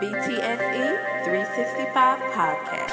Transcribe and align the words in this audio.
the 0.00 0.06
BTSE 0.06 1.24
365 1.24 2.18
podcast. 2.32 2.90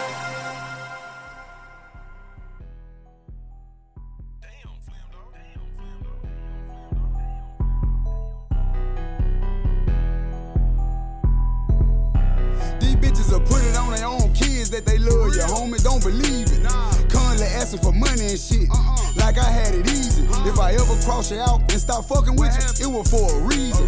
These 12.79 12.95
bitches 12.95 13.31
will 13.31 13.39
put 13.41 13.61
on 13.77 13.95
their 13.95 14.05
own 14.05 14.33
kids 14.33 14.69
that 14.71 14.85
they 14.85 14.97
love 14.97 15.35
you, 15.35 15.41
homie. 15.41 15.81
Don't 15.83 16.03
believe 16.03 16.47
it. 16.51 16.63
Constantly 17.09 17.47
asking 17.55 17.79
for 17.79 17.91
money 17.91 18.27
and 18.27 18.39
shit. 18.39 18.69
Like 19.15 19.37
I 19.37 19.43
had 19.43 19.75
it 19.75 19.87
easy. 19.87 20.23
If 20.47 20.59
I 20.59 20.73
ever 20.73 20.95
cross 21.03 21.31
you 21.31 21.39
out 21.39 21.61
and 21.61 21.71
stop 21.73 22.05
fucking 22.05 22.35
with 22.35 22.53
you, 22.79 22.87
it 22.87 22.91
was 22.91 23.09
for 23.09 23.29
a 23.29 23.41
reason. 23.47 23.80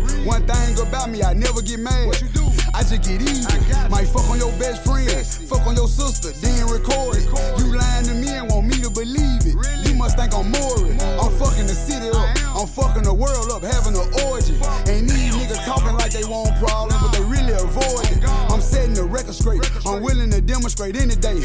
I 2.93 2.97
get 2.97 3.23
easy. 3.23 3.49
Might 3.89 4.05
fuck 4.05 4.29
on 4.29 4.38
your 4.38 4.52
best 4.59 4.85
friend, 4.85 5.09
fuck 5.49 5.65
on 5.65 5.75
your 5.75 5.88
sister, 5.88 6.29
then 6.29 6.70
record 6.70 7.17
it. 7.17 7.25
You 7.57 7.73
lying 7.73 8.05
to 8.05 8.13
me 8.13 8.29
and 8.29 8.47
want 8.52 8.67
me 8.67 8.77
to 8.85 8.89
believe 8.91 9.41
it. 9.49 9.57
You 9.89 9.95
must 9.95 10.16
think 10.16 10.31
I'm 10.33 10.52
Maury. 10.52 10.93
I'm 11.17 11.33
fucking 11.41 11.66
the 11.66 11.73
city 11.73 12.09
up. 12.13 12.29
I'm 12.53 12.67
fucking 12.67 13.02
the 13.03 13.13
world 13.13 13.49
up, 13.49 13.63
having 13.63 13.97
an 13.97 14.05
orgy. 14.29 14.53
And 14.85 15.09
these 15.09 15.33
niggas 15.33 15.66
talking 15.66 15.97
like 15.97 16.11
they 16.11 16.23
want 16.23 16.53
problems, 16.61 17.02
but 17.02 17.11
they 17.17 17.25
really 17.25 17.53
avoid 17.53 18.05
it. 18.13 18.21
I'm 18.53 18.61
setting 18.61 18.94
the 18.94 19.03
record 19.03 19.33
straight. 19.33 19.66
I'm 19.88 20.03
willing 20.03 20.30
to 20.30 20.41
demonstrate 20.41 20.95
any 20.95 21.16
day. 21.16 21.41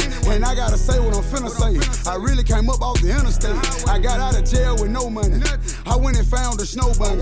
I 0.48 0.54
gotta 0.54 0.78
say 0.78 0.98
what 0.98 1.14
I'm 1.14 1.22
finna 1.22 1.50
say. 1.50 2.10
I 2.10 2.16
really 2.16 2.42
came 2.42 2.70
up 2.70 2.80
off 2.80 3.00
the 3.02 3.10
interstate. 3.10 3.52
I 3.86 3.98
got 3.98 4.18
out 4.18 4.34
of 4.38 4.48
jail 4.48 4.76
with 4.80 4.90
no 4.90 5.10
money. 5.10 5.42
I 5.84 5.94
went 5.94 6.16
and 6.16 6.26
found 6.26 6.58
a 6.60 6.64
snow 6.66 6.90
bunny. 6.98 7.20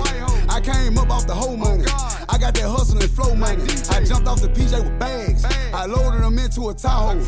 I 0.48 0.60
came 0.60 0.96
up 0.96 1.10
off 1.10 1.27
the 1.27 1.34
whole 1.34 1.56
money. 1.56 1.84
I 2.28 2.38
got 2.38 2.55
that 2.55 2.68
hustle 2.70 3.00
and 3.00 3.10
flow 3.10 3.34
money. 3.34 3.64
I 3.91 4.05
jumped 4.05 4.28
off 4.28 4.41
the 4.41 4.48
PJ 4.48 4.78
with 4.80 4.96
bags. 5.00 5.44
I 5.74 5.86
loaded 5.86 6.22
them 6.22 6.38
into 6.38 6.68
a 6.68 6.74
Tahoe. 6.74 7.18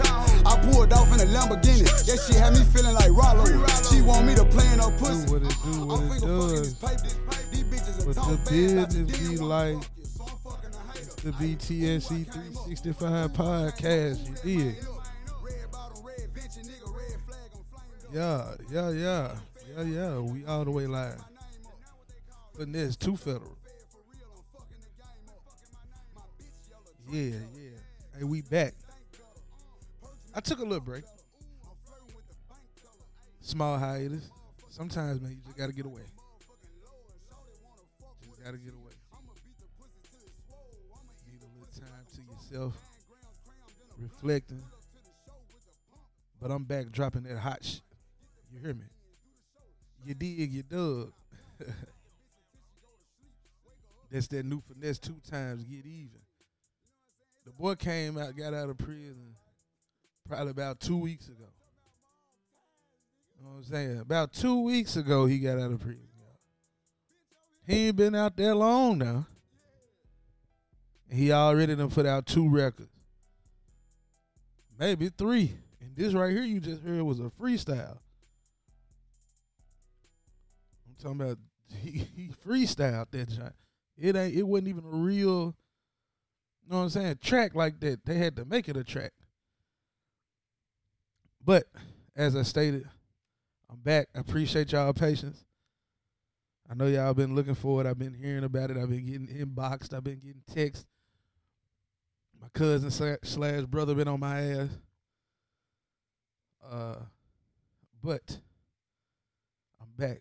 I 0.47 0.57
pulled 0.71 0.93
off 0.93 1.13
in 1.13 1.21
a 1.21 1.27
Lamborghini. 1.35 1.83
That 2.07 2.19
shit 2.27 2.37
had 2.37 2.53
me 2.55 2.63
feeling 2.71 2.95
like 2.95 3.11
Rollo. 3.11 3.45
She 3.91 4.01
want 4.01 4.25
me 4.25 4.37
to 4.37 4.45
play 4.45 4.71
in 4.73 4.79
her 4.79 4.95
pussy. 4.99 5.27
What 5.33 5.43
it 5.43 5.57
do, 5.67 5.85
what 5.85 6.01
I'm 6.01 6.13
it 6.13 6.21
does. 6.21 6.61
this 6.63 6.75
paper. 6.75 7.43
These 7.51 7.65
bitches 7.65 8.07
But 8.07 8.15
the 8.15 8.51
business 8.51 8.95
be 8.95 9.37
like 9.39 9.83
So 10.07 10.23
I'm 10.23 10.39
fucking 10.47 10.71
a 10.71 10.93
hater. 10.95 11.27
the 11.27 11.33
BTSE 11.33 12.33
365 12.33 13.33
podcast. 13.33 14.45
You 14.45 14.73
did. 14.73 14.77
Yeah, 18.13 18.55
yeah, 18.71 18.91
yeah. 18.91 19.35
Yeah, 19.77 19.83
yeah. 19.83 20.19
We 20.19 20.45
all 20.47 20.65
the 20.65 20.71
way 20.71 20.87
live. 20.87 21.23
But 22.57 22.69
two 22.99 23.17
federal. 23.17 23.57
Yeah, 27.11 27.37
yeah. 27.55 27.71
Hey, 28.17 28.25
we 28.25 28.43
back. 28.43 28.75
I 30.35 30.41
took 30.41 30.59
a 30.59 30.63
little 30.63 30.81
break. 30.81 31.05
Small 33.41 33.79
hiatus. 33.79 34.29
Sometimes, 34.69 35.21
man, 35.21 35.33
you 35.33 35.39
just 35.45 35.57
gotta 35.57 35.73
get 35.73 35.87
away. 35.87 36.03
Just 38.25 38.45
gotta 38.45 38.59
get 38.59 38.75
away. 38.75 38.93
Need 41.27 41.43
a 41.43 41.51
little 41.59 41.69
time 41.75 42.07
to 42.15 42.21
yourself, 42.23 42.75
reflecting. 43.99 44.63
But 46.41 46.51
I'm 46.51 46.65
back 46.65 46.91
dropping 46.91 47.25
that 47.25 47.39
hot 47.39 47.65
shit. 47.65 47.83
You 48.53 48.61
hear 48.61 48.75
me? 48.75 48.85
You 50.05 50.15
dig, 50.15 50.53
you 50.53 50.63
dug. 50.63 51.13
That's 54.11 54.27
that 54.29 54.47
new 54.47 54.63
finesse 54.63 54.99
two 54.99 55.21
times, 55.31 55.65
get 55.65 55.85
even. 55.85 56.21
The 57.45 57.53
boy 57.53 57.75
came 57.75 58.17
out, 58.17 58.37
got 58.37 58.55
out 58.55 58.71
of 58.71 58.79
prison 58.79 59.35
probably 60.27 60.51
about 60.51 60.81
two 60.81 60.97
weeks 60.97 61.27
ago. 61.29 61.45
You 63.39 63.45
know 63.45 63.51
what 63.53 63.59
I'm 63.59 63.65
saying? 63.65 64.01
About 64.01 64.33
two 64.33 64.63
weeks 64.63 64.97
ago, 64.97 65.27
he 65.27 65.39
got 65.39 65.59
out 65.59 65.71
of 65.73 65.81
prison. 65.81 66.09
He 67.69 67.89
ain't 67.89 67.97
been 67.97 68.15
out 68.15 68.35
there 68.35 68.55
long 68.55 68.97
now. 68.97 69.27
He 71.11 71.31
already 71.33 71.77
done 71.77 71.91
put 71.91 72.07
out 72.07 72.25
two 72.25 72.49
records. 72.49 72.89
Maybe 74.79 75.11
three. 75.11 75.55
And 75.81 75.95
this 75.95 76.15
right 76.15 76.33
here 76.33 76.45
you 76.45 76.61
just 76.61 76.83
heard 76.83 77.03
was 77.03 77.21
a 77.21 77.31
freestyle. 77.41 77.99
Talking 80.99 81.21
about 81.21 81.39
he, 81.83 82.07
he 82.17 82.31
freestyled 82.47 83.11
that 83.11 83.29
joint. 83.29 83.53
It 83.97 84.17
ain't 84.17 84.35
it 84.35 84.43
wasn't 84.43 84.69
even 84.69 84.85
a 84.85 84.97
real 84.97 85.55
you 86.69 86.75
know 86.75 86.79
what 86.79 86.85
I'm 86.85 86.91
saying, 86.91 87.19
track 87.23 87.55
like 87.55 87.81
that. 87.81 88.05
They 88.05 88.19
had 88.19 88.37
to 88.37 88.45
make 88.45 88.69
it 88.69 88.77
a 88.77 88.85
track. 88.85 89.13
But 91.43 91.65
as 92.15 92.37
I 92.37 92.43
stated, 92.43 92.87
I'm 93.71 93.79
back. 93.79 94.09
I 94.15 94.21
appreciate 94.21 94.73
y'all 94.73 94.93
patience. 94.93 95.45
I 96.71 96.75
know 96.75 96.87
y'all 96.87 97.15
been 97.15 97.35
looking 97.35 97.55
for 97.55 97.81
it. 97.81 97.87
I've 97.87 97.99
been 97.99 98.13
hearing 98.13 98.45
about 98.45 98.71
it. 98.71 98.77
I've 98.77 98.91
been 98.91 99.07
getting 99.07 99.29
inboxed. 99.29 99.95
I've 99.95 100.05
been 100.05 100.19
getting 100.19 100.43
texts. 100.53 100.85
My 102.39 102.49
cousin 102.53 102.91
slash 102.91 103.65
brother 103.65 103.95
been 103.95 104.09
on 104.09 104.21
my 104.21 104.41
ass. 104.41 104.69
Uh, 106.71 106.97
but 108.03 108.39
I'm 109.81 109.89
back. 109.97 110.21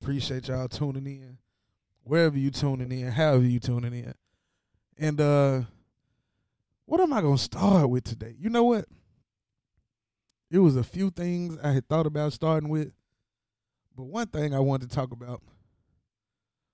Appreciate 0.00 0.48
y'all 0.48 0.68
tuning 0.68 1.06
in, 1.06 1.38
wherever 2.02 2.36
you 2.36 2.50
tuning 2.50 2.92
in, 2.92 3.10
however 3.10 3.44
you 3.44 3.60
tuning 3.60 3.94
in. 3.94 4.14
And 4.98 5.20
uh, 5.20 5.62
what 6.86 7.00
am 7.00 7.12
I 7.12 7.20
gonna 7.20 7.38
start 7.38 7.88
with 7.88 8.04
today? 8.04 8.34
You 8.38 8.50
know 8.50 8.64
what? 8.64 8.86
It 10.50 10.58
was 10.58 10.76
a 10.76 10.84
few 10.84 11.10
things 11.10 11.58
I 11.62 11.72
had 11.72 11.88
thought 11.88 12.06
about 12.06 12.32
starting 12.32 12.68
with, 12.68 12.92
but 13.96 14.04
one 14.04 14.26
thing 14.26 14.54
I 14.54 14.60
wanted 14.60 14.90
to 14.90 14.94
talk 14.94 15.10
about 15.12 15.42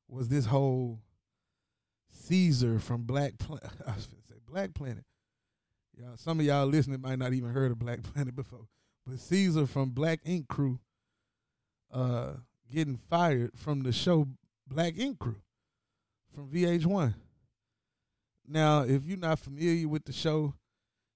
was 0.09 0.29
this 0.29 0.47
whole 0.47 1.01
Caesar 2.11 2.79
from 2.79 3.05
Black 3.05 3.39
Planet. 3.39 3.65
I 3.87 3.95
was 3.95 4.07
gonna 4.07 4.23
say 4.29 4.37
Black 4.47 4.75
Planet. 4.75 5.05
Y'all, 5.97 6.17
some 6.17 6.41
of 6.41 6.47
y'all 6.47 6.67
listening 6.67 7.01
might 7.01 7.19
not 7.19 7.33
even 7.33 7.51
heard 7.51 7.71
of 7.71 7.79
Black 7.79 8.03
Planet 8.03 8.35
before, 8.35 8.67
but 9.07 9.19
Caesar 9.19 9.67
from 9.67 9.91
Black 9.91 10.21
Ink 10.25 10.49
Crew, 10.49 10.81
uh, 11.93 12.33
getting 12.71 12.97
fired 12.97 13.51
from 13.55 13.83
the 13.83 13.93
show 13.93 14.29
Black 14.67 14.99
Ink 14.99 15.19
Crew 15.19 15.43
from 16.35 16.49
VH1. 16.49 17.15
Now, 18.47 18.83
if 18.83 19.05
you're 19.05 19.19
not 19.19 19.39
familiar 19.39 19.89
with 19.89 20.05
the 20.05 20.13
show, 20.13 20.55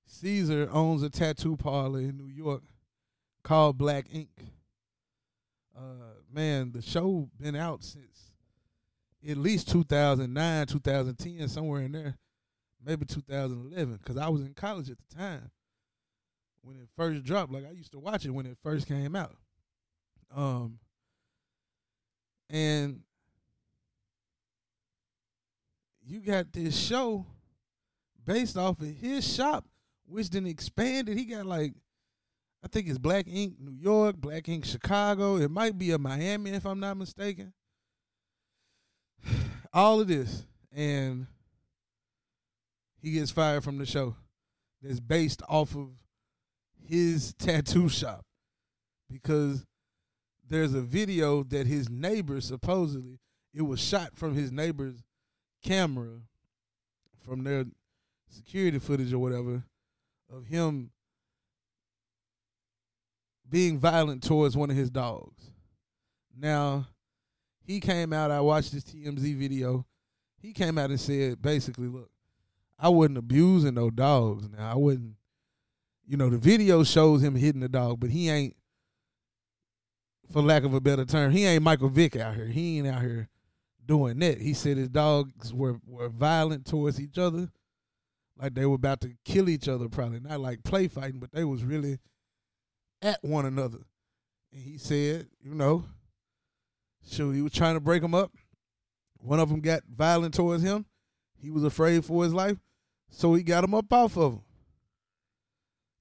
Caesar 0.06 0.68
owns 0.70 1.02
a 1.02 1.10
tattoo 1.10 1.56
parlor 1.56 2.00
in 2.00 2.16
New 2.16 2.28
York 2.28 2.62
called 3.42 3.78
Black 3.78 4.06
Ink. 4.12 4.30
Uh, 5.76 6.20
man, 6.32 6.72
the 6.72 6.82
show 6.82 7.28
been 7.40 7.56
out 7.56 7.82
since 7.82 8.32
at 9.28 9.36
least 9.36 9.68
2009, 9.70 10.66
2010, 10.66 11.48
somewhere 11.48 11.82
in 11.82 11.92
there, 11.92 12.18
maybe 12.84 13.04
2011, 13.06 13.96
because 13.96 14.16
I 14.16 14.28
was 14.28 14.42
in 14.42 14.54
college 14.54 14.90
at 14.90 14.98
the 14.98 15.16
time 15.16 15.50
when 16.62 16.76
it 16.76 16.88
first 16.96 17.24
dropped. 17.24 17.52
Like 17.52 17.66
I 17.66 17.72
used 17.72 17.92
to 17.92 17.98
watch 17.98 18.24
it 18.24 18.30
when 18.30 18.46
it 18.46 18.58
first 18.62 18.86
came 18.86 19.16
out. 19.16 19.36
Um, 20.34 20.78
and 22.54 23.00
you 26.06 26.20
got 26.20 26.52
this 26.52 26.76
show 26.76 27.26
based 28.24 28.56
off 28.56 28.80
of 28.80 28.86
his 28.86 29.26
shop, 29.34 29.64
which 30.06 30.30
then 30.30 30.46
expanded. 30.46 31.18
He 31.18 31.24
got 31.24 31.46
like, 31.46 31.74
I 32.64 32.68
think 32.68 32.86
it's 32.86 32.96
Black 32.96 33.26
Ink 33.26 33.54
New 33.58 33.74
York, 33.74 34.16
Black 34.18 34.48
Ink 34.48 34.64
Chicago. 34.64 35.36
It 35.36 35.50
might 35.50 35.76
be 35.76 35.90
a 35.90 35.98
Miami 35.98 36.50
if 36.50 36.64
I'm 36.64 36.78
not 36.78 36.96
mistaken. 36.96 37.52
All 39.72 40.00
of 40.00 40.06
this, 40.06 40.46
and 40.72 41.26
he 43.02 43.10
gets 43.10 43.32
fired 43.32 43.64
from 43.64 43.78
the 43.78 43.86
show. 43.86 44.14
That's 44.80 45.00
based 45.00 45.42
off 45.48 45.74
of 45.74 45.88
his 46.86 47.34
tattoo 47.34 47.88
shop 47.88 48.24
because 49.10 49.66
there's 50.48 50.74
a 50.74 50.80
video 50.80 51.42
that 51.44 51.66
his 51.66 51.88
neighbor 51.88 52.40
supposedly 52.40 53.18
it 53.52 53.62
was 53.62 53.80
shot 53.80 54.16
from 54.16 54.34
his 54.34 54.50
neighbor's 54.50 55.02
camera 55.62 56.20
from 57.24 57.44
their 57.44 57.64
security 58.28 58.78
footage 58.78 59.12
or 59.12 59.18
whatever 59.18 59.62
of 60.30 60.46
him 60.46 60.90
being 63.48 63.78
violent 63.78 64.22
towards 64.22 64.56
one 64.56 64.70
of 64.70 64.76
his 64.76 64.90
dogs. 64.90 65.50
Now, 66.36 66.88
he 67.62 67.80
came 67.80 68.12
out, 68.12 68.30
I 68.30 68.40
watched 68.40 68.72
this 68.72 68.84
TMZ 68.84 69.36
video. 69.36 69.86
He 70.40 70.52
came 70.52 70.76
out 70.76 70.90
and 70.90 71.00
said 71.00 71.40
basically, 71.40 71.86
look, 71.86 72.10
I 72.78 72.88
wasn't 72.88 73.18
abusing 73.18 73.74
no 73.74 73.90
dogs. 73.90 74.48
Now, 74.50 74.72
I 74.72 74.74
wouldn't, 74.74 75.14
you 76.06 76.16
know, 76.16 76.28
the 76.28 76.38
video 76.38 76.82
shows 76.82 77.22
him 77.22 77.36
hitting 77.36 77.60
the 77.60 77.68
dog, 77.68 78.00
but 78.00 78.10
he 78.10 78.28
ain't, 78.28 78.56
for 80.30 80.42
lack 80.42 80.64
of 80.64 80.74
a 80.74 80.80
better 80.80 81.04
term, 81.04 81.32
he 81.32 81.44
ain't 81.44 81.62
Michael 81.62 81.88
Vick 81.88 82.16
out 82.16 82.34
here. 82.34 82.46
He 82.46 82.78
ain't 82.78 82.88
out 82.88 83.02
here 83.02 83.28
doing 83.84 84.18
that. 84.20 84.40
He 84.40 84.54
said 84.54 84.76
his 84.76 84.88
dogs 84.88 85.52
were, 85.52 85.78
were 85.86 86.08
violent 86.08 86.66
towards 86.66 87.00
each 87.00 87.18
other, 87.18 87.50
like 88.36 88.54
they 88.54 88.66
were 88.66 88.74
about 88.74 89.00
to 89.02 89.14
kill 89.24 89.48
each 89.48 89.68
other. 89.68 89.88
Probably 89.88 90.20
not 90.20 90.40
like 90.40 90.64
play 90.64 90.88
fighting, 90.88 91.20
but 91.20 91.32
they 91.32 91.44
was 91.44 91.62
really 91.62 91.98
at 93.02 93.18
one 93.22 93.46
another. 93.46 93.78
And 94.52 94.62
he 94.62 94.78
said, 94.78 95.28
you 95.42 95.54
know, 95.54 95.84
so 97.02 97.30
he 97.30 97.42
was 97.42 97.52
trying 97.52 97.74
to 97.74 97.80
break 97.80 98.02
them 98.02 98.14
up. 98.14 98.32
One 99.18 99.40
of 99.40 99.48
them 99.48 99.60
got 99.60 99.82
violent 99.88 100.34
towards 100.34 100.62
him. 100.62 100.86
He 101.36 101.50
was 101.50 101.64
afraid 101.64 102.04
for 102.04 102.24
his 102.24 102.32
life, 102.32 102.58
so 103.10 103.34
he 103.34 103.42
got 103.42 103.64
him 103.64 103.74
up 103.74 103.92
off 103.92 104.16
of 104.16 104.34
him. 104.34 104.40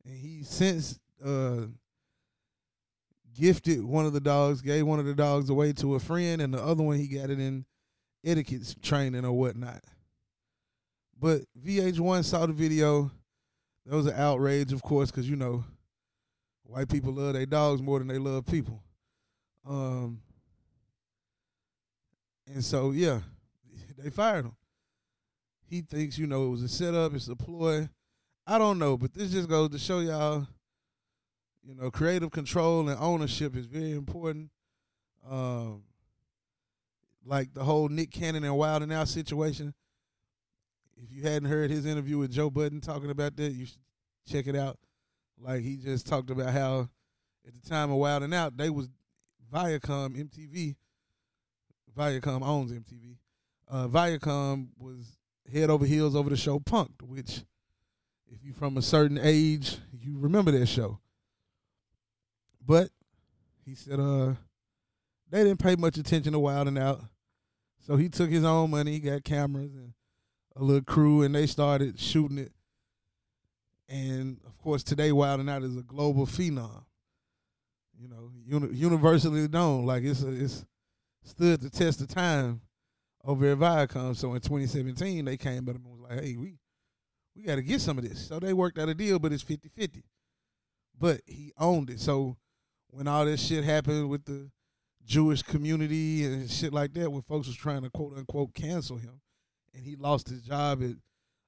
And 0.05 0.17
he 0.17 0.43
since 0.43 0.99
uh, 1.23 1.67
gifted 3.33 3.83
one 3.83 4.05
of 4.05 4.13
the 4.13 4.19
dogs, 4.19 4.61
gave 4.61 4.85
one 4.85 4.99
of 4.99 5.05
the 5.05 5.13
dogs 5.13 5.49
away 5.49 5.73
to 5.73 5.95
a 5.95 5.99
friend, 5.99 6.41
and 6.41 6.53
the 6.53 6.63
other 6.63 6.83
one 6.83 6.97
he 6.97 7.07
got 7.07 7.29
it 7.29 7.39
in 7.39 7.65
etiquette 8.23 8.75
training 8.81 9.25
or 9.25 9.33
whatnot. 9.33 9.83
But 11.19 11.41
VH1 11.63 12.25
saw 12.25 12.45
the 12.45 12.53
video. 12.53 13.11
There 13.85 13.97
was 13.97 14.07
an 14.07 14.15
outrage, 14.15 14.71
of 14.71 14.81
course, 14.81 15.11
because 15.11 15.29
you 15.29 15.35
know, 15.35 15.63
white 16.63 16.89
people 16.89 17.13
love 17.13 17.33
their 17.33 17.45
dogs 17.45 17.81
more 17.81 17.99
than 17.99 18.07
they 18.07 18.17
love 18.17 18.45
people. 18.45 18.81
Um, 19.67 20.21
and 22.47 22.63
so 22.63 22.91
yeah, 22.91 23.19
they 23.97 24.09
fired 24.09 24.45
him. 24.45 24.55
He 25.69 25.81
thinks, 25.81 26.17
you 26.17 26.27
know, 26.27 26.45
it 26.47 26.49
was 26.49 26.63
a 26.63 26.67
setup, 26.67 27.13
it's 27.13 27.27
a 27.27 27.35
ploy. 27.35 27.89
I 28.45 28.57
don't 28.57 28.77
know, 28.77 28.97
but 28.97 29.13
this 29.13 29.31
just 29.31 29.49
goes 29.49 29.69
to 29.69 29.79
show 29.79 29.99
y'all, 29.99 30.45
you 31.65 31.75
know, 31.75 31.89
creative 31.89 32.31
control 32.31 32.87
and 32.89 32.99
ownership 32.99 33.55
is 33.55 33.65
very 33.65 33.91
important. 33.91 34.49
Um, 35.29 35.83
like 37.25 37.53
the 37.53 37.63
whole 37.63 37.87
Nick 37.87 38.11
Cannon 38.11 38.43
and 38.43 38.57
Wild 38.57 38.83
'N 38.83 38.91
Out 38.91 39.07
situation. 39.07 39.73
If 40.97 41.11
you 41.11 41.23
hadn't 41.23 41.49
heard 41.49 41.71
his 41.71 41.85
interview 41.85 42.17
with 42.17 42.31
Joe 42.31 42.49
Budden 42.49 42.81
talking 42.81 43.09
about 43.09 43.35
that, 43.37 43.51
you 43.53 43.65
should 43.65 43.77
check 44.25 44.47
it 44.47 44.55
out. 44.55 44.77
Like 45.39 45.61
he 45.61 45.77
just 45.77 46.05
talked 46.05 46.29
about 46.29 46.53
how 46.53 46.89
at 47.47 47.53
the 47.53 47.69
time 47.69 47.91
of 47.91 47.97
Wild 47.97 48.23
'N 48.23 48.33
Out, 48.33 48.57
they 48.57 48.69
was 48.69 48.89
Viacom 49.51 50.17
MTV. 50.17 50.75
Viacom 51.97 52.41
owns 52.41 52.71
MTV. 52.71 53.17
Uh, 53.67 53.87
Viacom 53.87 54.69
was 54.77 55.17
head 55.51 55.69
over 55.69 55.85
heels 55.85 56.15
over 56.15 56.29
the 56.29 56.37
show 56.37 56.59
Punk'd, 56.59 57.01
which 57.01 57.43
if 58.27 58.43
you're 58.43 58.53
from 58.53 58.77
a 58.77 58.81
certain 58.81 59.19
age, 59.21 59.77
you 59.91 60.17
remember 60.17 60.51
that 60.51 60.65
show. 60.65 60.99
But 62.65 62.89
he 63.65 63.75
said 63.75 63.99
uh 63.99 64.33
they 65.29 65.43
didn't 65.43 65.59
pay 65.59 65.75
much 65.75 65.97
attention 65.97 66.33
to 66.33 66.39
Wild 66.39 66.67
'N 66.67 66.77
Out. 66.77 67.01
So 67.79 67.95
he 67.95 68.07
took 68.07 68.29
his 68.29 68.43
own 68.43 68.71
money, 68.71 68.93
he 68.93 68.99
got 68.99 69.23
cameras 69.23 69.73
and 69.73 69.93
a 70.55 70.63
little 70.63 70.83
crew 70.83 71.23
and 71.23 71.33
they 71.33 71.47
started 71.47 71.99
shooting 71.99 72.37
it. 72.37 72.51
And 73.89 74.39
of 74.45 74.57
course 74.57 74.83
today 74.83 75.11
Wild 75.11 75.39
'N 75.39 75.49
Out 75.49 75.63
is 75.63 75.77
a 75.77 75.81
global 75.81 76.25
phenom. 76.25 76.85
You 77.99 78.07
know, 78.07 78.31
uni- 78.45 78.75
universally 78.75 79.47
known. 79.47 79.85
Like 79.85 80.03
it's 80.03 80.23
a, 80.23 80.31
it's 80.31 80.65
stood 81.23 81.61
the 81.61 81.69
test 81.69 82.01
of 82.01 82.07
time 82.07 82.61
over 83.23 83.51
at 83.51 83.57
Viacom. 83.57 84.15
So 84.15 84.33
in 84.33 84.41
2017 84.41 85.25
they 85.25 85.37
came 85.37 85.65
but 85.65 85.75
and 85.75 85.85
was 85.85 85.99
like, 85.99 86.23
hey, 86.23 86.35
we 86.35 86.59
we 87.35 87.43
got 87.43 87.55
to 87.55 87.63
get 87.63 87.81
some 87.81 87.97
of 87.97 88.07
this. 88.07 88.27
So 88.27 88.39
they 88.39 88.53
worked 88.53 88.77
out 88.77 88.89
a 88.89 88.93
deal, 88.93 89.19
but 89.19 89.33
it's 89.33 89.43
50 89.43 89.69
50. 89.69 90.03
But 90.99 91.21
he 91.25 91.51
owned 91.57 91.89
it. 91.89 91.99
So 91.99 92.37
when 92.93 93.07
all 93.07 93.25
this 93.25 93.45
shit 93.45 93.63
happened 93.63 94.09
with 94.09 94.25
the 94.25 94.49
Jewish 95.05 95.41
community 95.41 96.25
and 96.25 96.49
shit 96.49 96.73
like 96.73 96.93
that, 96.93 97.11
when 97.11 97.21
folks 97.23 97.47
was 97.47 97.55
trying 97.55 97.83
to 97.83 97.89
quote 97.89 98.17
unquote 98.17 98.53
cancel 98.53 98.97
him 98.97 99.21
and 99.73 99.83
he 99.85 99.95
lost 99.95 100.29
his 100.29 100.41
job 100.41 100.81
at 100.83 100.95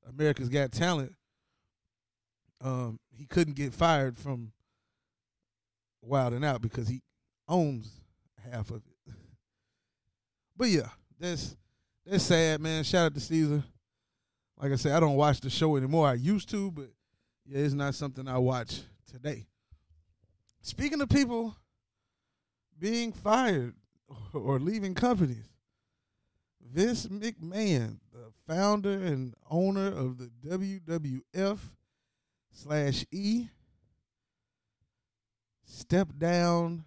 America's 0.10 0.50
Got 0.50 0.72
Talent, 0.72 1.14
um, 2.64 3.00
he 3.12 3.26
couldn't 3.26 3.56
get 3.56 3.74
fired 3.74 4.18
from 4.18 4.52
Wild 6.02 6.34
'N 6.34 6.44
Out 6.44 6.62
because 6.62 6.88
he 6.88 7.02
owns 7.48 8.02
half 8.52 8.72
of 8.72 8.82
it. 8.88 9.14
but 10.58 10.70
yeah, 10.70 10.90
that's 11.20 11.56
that's 12.06 12.24
sad, 12.24 12.60
man. 12.62 12.84
Shout 12.84 13.08
out 13.08 13.14
to 13.14 13.20
Caesar 13.20 13.64
like 14.62 14.72
I 14.72 14.76
said, 14.76 14.94
I 14.94 15.00
don't 15.00 15.16
watch 15.16 15.42
the 15.42 15.50
show 15.50 15.76
anymore. 15.76 16.08
I 16.08 16.14
used 16.14 16.50
to, 16.50 16.72
but 16.72 16.90
yeah, 17.46 17.60
it's 17.60 17.74
not 17.74 17.96
something 17.96 18.28
I 18.28 18.38
watch 18.38 18.82
today. 19.12 19.48
Speaking 20.66 21.00
of 21.00 21.10
people 21.10 21.56
being 22.80 23.14
fired 23.14 23.76
or 24.34 24.60
leaving 24.60 24.96
companies, 24.96 25.46
Vince 26.60 27.06
McMahon, 27.06 28.00
the 28.12 28.32
founder 28.48 28.94
and 28.94 29.36
owner 29.48 29.86
of 29.86 30.18
the 30.18 30.32
WWF 30.44 31.60
slash 32.52 33.06
E, 33.12 33.46
stepped 35.66 36.18
down 36.18 36.86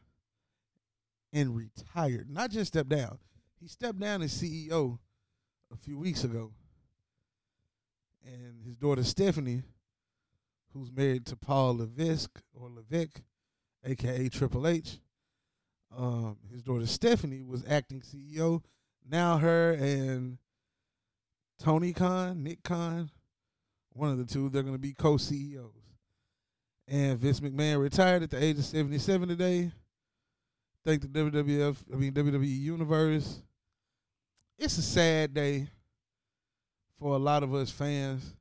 and 1.33 1.55
retired. 1.55 2.29
Not 2.29 2.51
just 2.51 2.73
stepped 2.73 2.89
down, 2.89 3.19
he 3.61 3.69
stepped 3.69 4.01
down 4.01 4.23
as 4.23 4.33
CEO 4.33 4.99
a 5.73 5.77
few 5.77 5.97
weeks 5.97 6.25
ago 6.25 6.51
and 8.27 8.61
his 8.65 8.77
daughter 8.77 9.05
Stephanie, 9.05 9.63
who's 10.73 10.91
married 10.91 11.27
to 11.27 11.37
Paul 11.37 11.77
Levesque 11.77 12.41
or 12.53 12.71
Levesque, 12.71 13.23
aka 13.85 14.29
Triple 14.29 14.67
H. 14.67 14.99
Um, 15.97 16.37
his 16.53 16.63
daughter 16.63 16.87
Stephanie 16.87 17.43
was 17.43 17.65
acting 17.69 18.01
CEO. 18.01 18.63
Now 19.09 19.39
her 19.39 19.73
and 19.73 20.39
Tony 21.59 21.93
Khan, 21.93 22.43
Nick 22.43 22.63
Khan, 22.63 23.11
one 23.93 24.11
of 24.11 24.19
the 24.19 24.25
two, 24.25 24.49
they're 24.49 24.63
going 24.63 24.75
to 24.75 24.79
be 24.79 24.93
co-CEOs. 24.93 25.73
And 26.87 27.19
Vince 27.19 27.41
McMahon 27.41 27.81
retired 27.81 28.23
at 28.23 28.31
the 28.31 28.43
age 28.43 28.59
of 28.59 28.65
77 28.65 29.29
today. 29.29 29.71
Thank 30.85 31.03
the 31.03 31.09
WWF, 31.09 31.77
I 31.93 31.97
mean 31.97 32.13
WWE 32.13 32.61
Universe. 32.61 33.43
It's 34.59 34.79
a 34.79 34.83
sad 34.83 35.35
day 35.35 35.69
for 36.99 37.15
a 37.15 37.19
lot 37.19 37.43
of 37.43 37.55
us 37.55 37.71
fans 37.71 38.35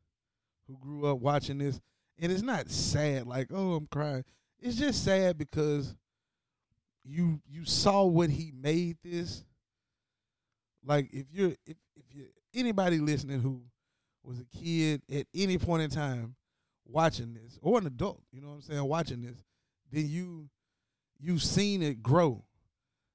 who 0.68 0.78
grew 0.78 1.08
up 1.08 1.20
watching 1.20 1.58
this. 1.58 1.80
And 2.20 2.32
it's 2.32 2.42
not 2.42 2.70
sad 2.70 3.28
like, 3.28 3.50
oh, 3.54 3.76
I'm 3.76 3.88
crying. 3.88 4.24
It's 4.60 4.78
just 4.78 5.04
sad 5.04 5.38
because 5.38 5.96
you 7.04 7.40
you 7.48 7.66
saw 7.66 8.04
what 8.04 8.30
he 8.30 8.52
made 8.52 8.98
this. 9.04 9.44
Like 10.84 11.10
if 11.14 11.26
you're 11.32 11.54
if 11.66 11.78
if 11.96 12.06
you 12.14 12.26
anybody 12.54 13.00
listening 13.00 13.40
who 13.40 13.62
was 14.24 14.40
a 14.40 14.46
kid 14.58 15.02
at 15.12 15.28
any 15.34 15.58
point 15.58 15.84
in 15.84 15.90
time 15.90 16.36
watching 16.86 17.34
this, 17.34 17.60
or 17.62 17.78
an 17.78 17.88
adult, 17.88 18.22
you 18.32 18.42
know 18.42 18.50
what 18.50 18.56
I'm 18.56 18.62
saying, 18.62 18.84
watching 18.84 19.22
this, 19.22 19.38
then 19.92 20.08
you 20.08 20.50
you've 21.20 21.44
seen 21.44 21.82
it 21.82 22.02
grow. 22.02 22.44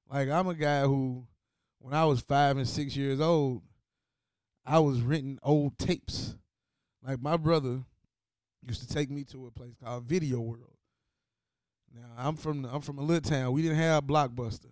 Like 0.09 0.29
I'm 0.29 0.47
a 0.47 0.53
guy 0.53 0.81
who 0.81 1.27
when 1.79 1.93
I 1.93 2.05
was 2.05 2.21
five 2.21 2.57
and 2.57 2.67
six 2.67 2.95
years 2.95 3.19
old, 3.19 3.61
I 4.65 4.79
was 4.79 5.01
renting 5.01 5.39
old 5.43 5.77
tapes. 5.77 6.35
Like 7.05 7.21
my 7.21 7.35
brother 7.35 7.83
used 8.65 8.87
to 8.87 8.93
take 8.93 9.09
me 9.11 9.25
to 9.25 9.47
a 9.47 9.51
place 9.51 9.75
called 9.83 10.05
Video 10.05 10.39
World. 10.39 10.77
Now 11.93 12.01
I'm 12.17 12.35
from 12.35 12.65
I'm 12.65 12.81
from 12.81 12.97
a 12.97 13.03
little 13.03 13.29
town. 13.29 13.53
We 13.53 13.61
didn't 13.61 13.77
have 13.77 14.05
Blockbuster. 14.05 14.71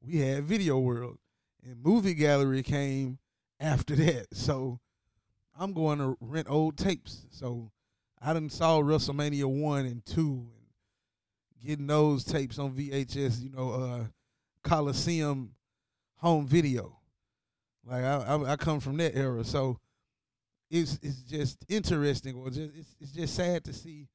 We 0.00 0.18
had 0.18 0.44
Video 0.44 0.78
World, 0.78 1.18
and 1.64 1.82
Movie 1.82 2.14
Gallery 2.14 2.62
came 2.62 3.18
after 3.60 3.94
that. 3.96 4.26
So 4.34 4.80
I'm 5.58 5.72
going 5.72 5.98
to 5.98 6.16
rent 6.20 6.46
old 6.48 6.76
tapes. 6.76 7.26
So 7.30 7.72
I 8.22 8.32
didn't 8.32 8.52
saw 8.52 8.80
WrestleMania 8.80 9.46
one 9.46 9.86
and 9.86 10.04
two, 10.04 10.46
and 11.54 11.66
getting 11.66 11.86
those 11.86 12.24
tapes 12.24 12.58
on 12.58 12.72
VHS. 12.72 13.42
You 13.42 13.50
know, 13.50 13.72
uh, 13.72 14.04
Coliseum 14.62 15.54
home 16.16 16.46
video. 16.46 16.96
Like 17.84 18.04
I, 18.04 18.16
I, 18.16 18.52
I 18.52 18.56
come 18.56 18.80
from 18.80 18.96
that 18.98 19.16
era, 19.16 19.44
so 19.44 19.78
it's 20.70 20.98
it's 21.02 21.22
just 21.22 21.64
interesting, 21.68 22.36
or 22.36 22.50
just 22.50 22.70
it's 22.76 22.96
it's 23.00 23.12
just 23.12 23.34
sad 23.34 23.64
to 23.64 23.72
see 23.72 24.08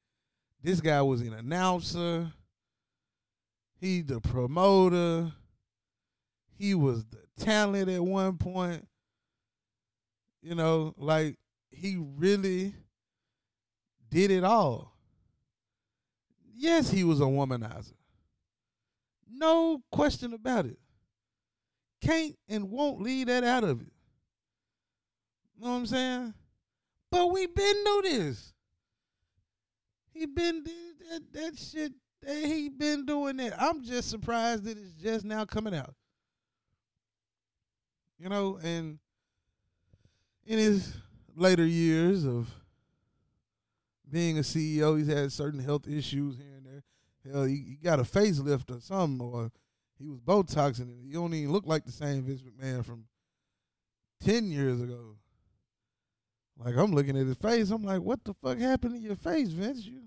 this 0.64 0.80
guy 0.80 1.00
was 1.02 1.20
an 1.20 1.32
announcer. 1.34 2.32
He 3.80 4.00
the 4.00 4.20
promoter. 4.20 5.32
He 6.58 6.74
was 6.74 7.04
the 7.04 7.22
talent 7.38 7.88
at 7.88 8.02
one 8.02 8.36
point. 8.38 8.88
You 10.42 10.56
know, 10.56 10.94
like 10.98 11.36
he 11.70 11.96
really 11.96 12.74
did 14.10 14.32
it 14.32 14.42
all. 14.42 14.96
Yes, 16.56 16.90
he 16.90 17.04
was 17.04 17.20
a 17.20 17.24
womanizer. 17.24 17.94
No 19.30 19.82
question 19.92 20.32
about 20.32 20.66
it 20.66 20.78
can't 22.04 22.36
and 22.48 22.70
won't 22.70 23.00
leave 23.00 23.26
that 23.26 23.44
out 23.44 23.64
of 23.64 23.80
it. 23.80 23.92
You 25.56 25.64
know 25.64 25.70
what 25.70 25.76
I'm 25.76 25.86
saying? 25.86 26.34
But 27.10 27.26
we 27.28 27.46
been 27.46 27.84
knew 27.84 28.02
this. 28.02 28.53
He 30.14 30.26
been 30.26 30.64
that 31.10 31.32
that 31.32 31.58
shit 31.58 31.92
that 32.22 32.36
he 32.36 32.68
been 32.68 33.04
doing 33.04 33.36
that. 33.38 33.60
I'm 33.60 33.82
just 33.82 34.08
surprised 34.08 34.64
that 34.64 34.78
it's 34.78 34.94
just 34.94 35.24
now 35.24 35.44
coming 35.44 35.74
out. 35.74 35.94
You 38.18 38.28
know, 38.28 38.58
and 38.62 38.98
in 40.46 40.58
his 40.58 40.94
later 41.34 41.66
years 41.66 42.24
of 42.24 42.48
being 44.10 44.38
a 44.38 44.42
CEO, 44.42 44.96
he's 44.96 45.08
had 45.08 45.32
certain 45.32 45.60
health 45.60 45.88
issues 45.88 46.36
here 46.36 46.54
and 46.56 46.64
there. 46.64 47.32
Hell, 47.32 47.44
he, 47.44 47.56
he 47.56 47.78
got 47.82 47.98
a 47.98 48.04
facelift 48.04 48.74
or 48.74 48.80
something, 48.80 49.20
or 49.20 49.50
he 49.98 50.06
was 50.06 50.20
Botoxing 50.20 51.02
he 51.04 51.12
don't 51.12 51.34
even 51.34 51.52
look 51.52 51.66
like 51.66 51.84
the 51.84 51.92
same 51.92 52.22
Vince 52.22 52.42
McMahon 52.42 52.84
from 52.84 53.04
ten 54.20 54.50
years 54.50 54.80
ago. 54.80 55.13
Like 56.64 56.76
I'm 56.76 56.92
looking 56.92 57.18
at 57.18 57.26
his 57.26 57.36
face, 57.36 57.70
I'm 57.70 57.82
like, 57.82 58.00
what 58.00 58.24
the 58.24 58.32
fuck 58.32 58.58
happened 58.58 58.94
to 58.94 59.00
your 59.00 59.16
face, 59.16 59.48
Vince? 59.48 59.84
You 59.84 60.00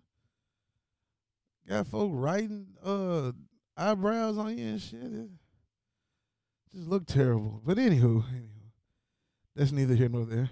got 1.69 1.85
folk 1.85 2.09
writing 2.13 2.65
uh 2.83 3.31
eyebrows 3.75 4.39
on 4.39 4.57
you 4.57 4.65
and 4.69 4.81
shit. 4.81 5.03
It 5.03 5.29
just 6.73 6.87
look 6.87 7.05
terrible. 7.05 7.61
But 7.63 7.77
anywho, 7.77 8.23
anywho, 8.23 8.71
that's 9.55 9.71
neither 9.71 9.93
here 9.93 10.09
nor 10.09 10.25
there. 10.25 10.49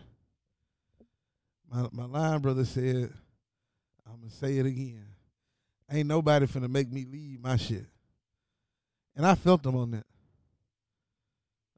My 1.72 1.88
my 1.92 2.06
line 2.06 2.40
brother 2.40 2.66
said, 2.66 3.12
I'm 4.06 4.20
gonna 4.20 4.30
say 4.30 4.60
it 4.60 4.66
again. 4.68 5.08
Ain't 5.92 6.08
nobody 6.08 6.46
finna 6.46 6.70
make 6.70 6.92
me 6.92 7.06
leave 7.06 7.42
my 7.42 7.58
shit. 7.58 7.86
And 9.16 9.26
I 9.26 9.34
felt 9.34 9.64
them 9.64 9.76
on 9.76 9.92
that. 9.92 10.06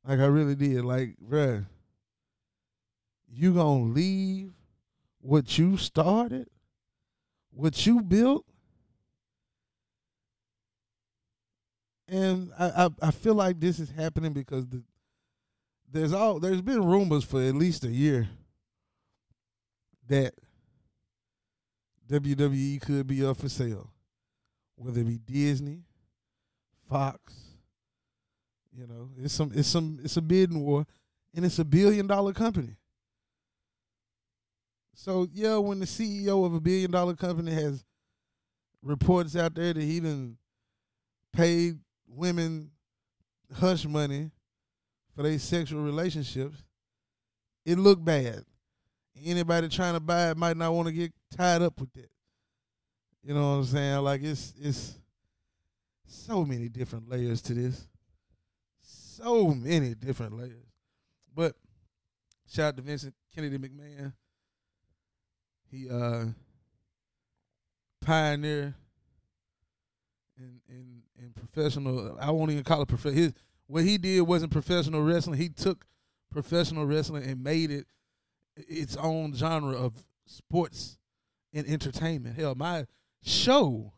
Like 0.06 0.20
I 0.20 0.26
really 0.26 0.56
did. 0.56 0.84
Like, 0.84 1.16
bruh, 1.24 1.66
you 3.30 3.54
gonna 3.54 3.84
leave 3.84 4.52
what 5.20 5.58
you 5.58 5.78
started, 5.78 6.48
what 7.52 7.86
you 7.86 8.02
built, 8.02 8.46
and 12.08 12.52
I, 12.58 12.86
I, 12.86 12.90
I 13.08 13.12
feel 13.12 13.36
like 13.36 13.60
this 13.60 13.80
is 13.80 13.90
happening 13.92 14.34
because 14.34 14.66
the 14.68 14.84
there's 15.92 16.14
all 16.14 16.40
there's 16.40 16.62
been 16.62 16.84
rumors 16.84 17.24
for 17.24 17.42
at 17.42 17.56
least 17.56 17.84
a 17.84 17.90
year 17.90 18.28
that 20.08 20.34
WWE 22.10 22.82
could 22.82 23.08
be 23.08 23.26
up 23.26 23.38
for 23.38 23.50
sale, 23.50 23.92
whether 24.76 25.02
it 25.02 25.08
be 25.08 25.18
Disney, 25.18 25.84
Fox. 26.90 27.34
You 28.74 28.88
know, 28.88 29.10
it's 29.22 29.34
some 29.34 29.52
it's 29.54 29.68
some 29.68 30.00
it's 30.04 30.18
a 30.18 30.22
bidding 30.22 30.60
war, 30.60 30.86
and 31.34 31.46
it's 31.46 31.60
a 31.60 31.66
billion 31.66 32.08
dollar 32.08 32.34
company. 32.34 32.76
So 35.00 35.28
yeah, 35.32 35.58
when 35.58 35.80
the 35.80 35.86
CEO 35.86 36.44
of 36.44 36.56
a 36.56 36.60
billion 36.60 36.90
dollar 36.90 37.14
company 37.14 37.52
has 37.52 37.86
reports 38.82 39.36
out 39.36 39.54
there 39.54 39.72
that 39.72 39.82
he 39.82 40.02
paid 41.32 41.78
women 42.08 42.72
hush 43.54 43.86
money 43.86 44.32
for 45.16 45.22
their 45.22 45.38
sexual 45.38 45.84
relationships, 45.84 46.64
it 47.64 47.78
looked 47.78 48.04
bad. 48.04 48.44
Anybody 49.24 49.70
trying 49.70 49.94
to 49.94 50.00
buy 50.00 50.32
it 50.32 50.38
might 50.38 50.58
not 50.58 50.74
want 50.74 50.88
to 50.88 50.94
get 50.94 51.14
tied 51.32 51.62
up 51.62 51.80
with 51.80 51.94
that. 51.94 52.10
You 53.24 53.36
know 53.36 53.52
what 53.52 53.58
I'm 53.58 53.66
saying? 53.66 53.98
Like 54.00 54.24
it's 54.24 54.52
it's 54.60 54.96
so 56.08 56.44
many 56.44 56.70
different 56.70 57.08
layers 57.08 57.44
to 57.44 57.54
this. 57.54 57.88
So 58.82 59.50
many 59.50 59.94
different 59.94 60.36
layers. 60.36 60.66
But 61.36 61.56
shout 62.50 62.70
out 62.70 62.78
to 62.78 62.82
Vincent 62.82 63.14
Kennedy 63.36 63.60
McMahon. 63.60 64.14
He 65.72 65.90
uh 65.90 66.26
pioneer 68.02 68.76
in 70.38 70.62
in 70.70 71.04
in 71.20 71.32
professional 71.34 72.18
I 72.20 72.32
won't 72.32 72.52
even 72.52 72.64
call 72.64 72.82
it 72.82 72.88
professional. 72.88 73.24
His 73.24 73.34
what 73.68 73.84
he 73.84 73.98
did 73.98 74.22
wasn't 74.22 74.52
professional 74.52 75.04
wrestling. 75.04 75.40
He 75.40 75.50
took 75.50 75.86
professional 76.32 76.86
wrestling 76.86 77.24
and 77.24 77.44
made 77.44 77.72
it 77.72 77.86
its 78.56 78.96
own 78.98 79.34
genre 79.34 79.76
of 79.76 80.06
sports 80.26 80.98
and 81.54 81.68
entertainment. 81.68 82.38
Hell, 82.38 82.56
my 82.56 82.86
show 83.24 83.94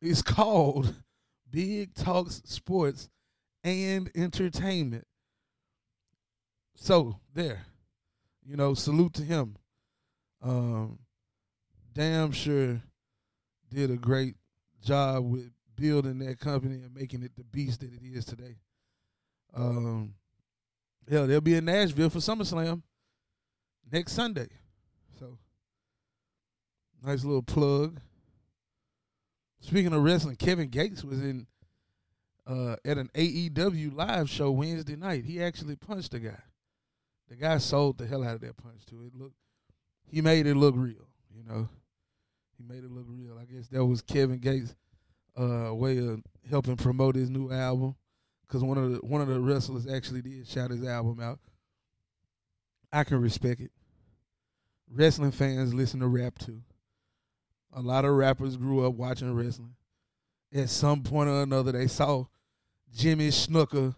is 0.00 0.22
called 0.22 0.94
Big 1.50 1.94
Talks 1.94 2.42
Sports 2.44 3.08
and 3.64 4.10
Entertainment. 4.14 5.06
So 6.76 7.20
there, 7.34 7.66
you 8.44 8.56
know, 8.56 8.74
salute 8.74 9.14
to 9.14 9.22
him. 9.22 9.56
Um, 10.42 10.98
damn 11.92 12.32
sure 12.32 12.80
did 13.72 13.90
a 13.90 13.96
great 13.96 14.34
job 14.82 15.30
with 15.30 15.50
building 15.76 16.18
that 16.20 16.38
company 16.38 16.76
and 16.82 16.94
making 16.94 17.22
it 17.22 17.36
the 17.36 17.44
beast 17.44 17.80
that 17.80 17.92
it 17.92 18.02
is 18.02 18.24
today. 18.24 18.56
Um, 19.54 20.14
hell, 21.08 21.26
they'll 21.26 21.40
be 21.40 21.54
in 21.54 21.64
Nashville 21.64 22.10
for 22.10 22.18
SummerSlam 22.18 22.82
next 23.90 24.12
Sunday. 24.12 24.48
So, 25.18 25.38
nice 27.02 27.24
little 27.24 27.42
plug. 27.42 28.00
Speaking 29.60 29.92
of 29.92 30.02
wrestling, 30.02 30.36
Kevin 30.36 30.68
Gates 30.68 31.04
was 31.04 31.20
in 31.20 31.46
uh, 32.46 32.76
at 32.84 32.98
an 32.98 33.10
AEW 33.14 33.94
live 33.94 34.28
show 34.28 34.50
Wednesday 34.50 34.96
night. 34.96 35.24
He 35.24 35.42
actually 35.42 35.76
punched 35.76 36.12
the 36.12 36.20
guy. 36.20 36.42
The 37.28 37.36
guy 37.36 37.58
sold 37.58 37.98
the 37.98 38.06
hell 38.06 38.24
out 38.24 38.36
of 38.36 38.40
that 38.40 38.56
punch 38.56 38.86
too. 38.86 39.04
It 39.06 39.14
looked, 39.14 39.36
he 40.10 40.20
made 40.20 40.46
it 40.46 40.56
look 40.56 40.74
real. 40.76 41.06
You 41.34 41.44
know, 41.48 41.68
he 42.56 42.64
made 42.64 42.84
it 42.84 42.90
look 42.90 43.06
real. 43.08 43.38
I 43.38 43.44
guess 43.44 43.68
that 43.68 43.84
was 43.84 44.02
Kevin 44.02 44.38
Gates' 44.38 44.74
uh, 45.36 45.74
way 45.74 45.98
of 45.98 46.22
helping 46.48 46.76
promote 46.76 47.14
his 47.14 47.30
new 47.30 47.50
album. 47.50 47.96
Cause 48.48 48.64
one 48.64 48.78
of 48.78 48.90
the 48.90 48.98
one 48.98 49.20
of 49.20 49.28
the 49.28 49.38
wrestlers 49.38 49.86
actually 49.86 50.22
did 50.22 50.46
shout 50.48 50.72
his 50.72 50.84
album 50.84 51.20
out. 51.20 51.38
I 52.92 53.04
can 53.04 53.20
respect 53.20 53.60
it. 53.60 53.70
Wrestling 54.92 55.30
fans 55.30 55.72
listen 55.72 56.00
to 56.00 56.08
rap 56.08 56.36
too. 56.36 56.60
A 57.72 57.80
lot 57.80 58.04
of 58.04 58.10
rappers 58.12 58.56
grew 58.56 58.84
up 58.84 58.94
watching 58.94 59.32
wrestling. 59.32 59.76
At 60.52 60.68
some 60.68 61.04
point 61.04 61.28
or 61.30 61.42
another, 61.42 61.70
they 61.70 61.86
saw 61.86 62.24
Jimmy 62.92 63.28
Snuka, 63.28 63.94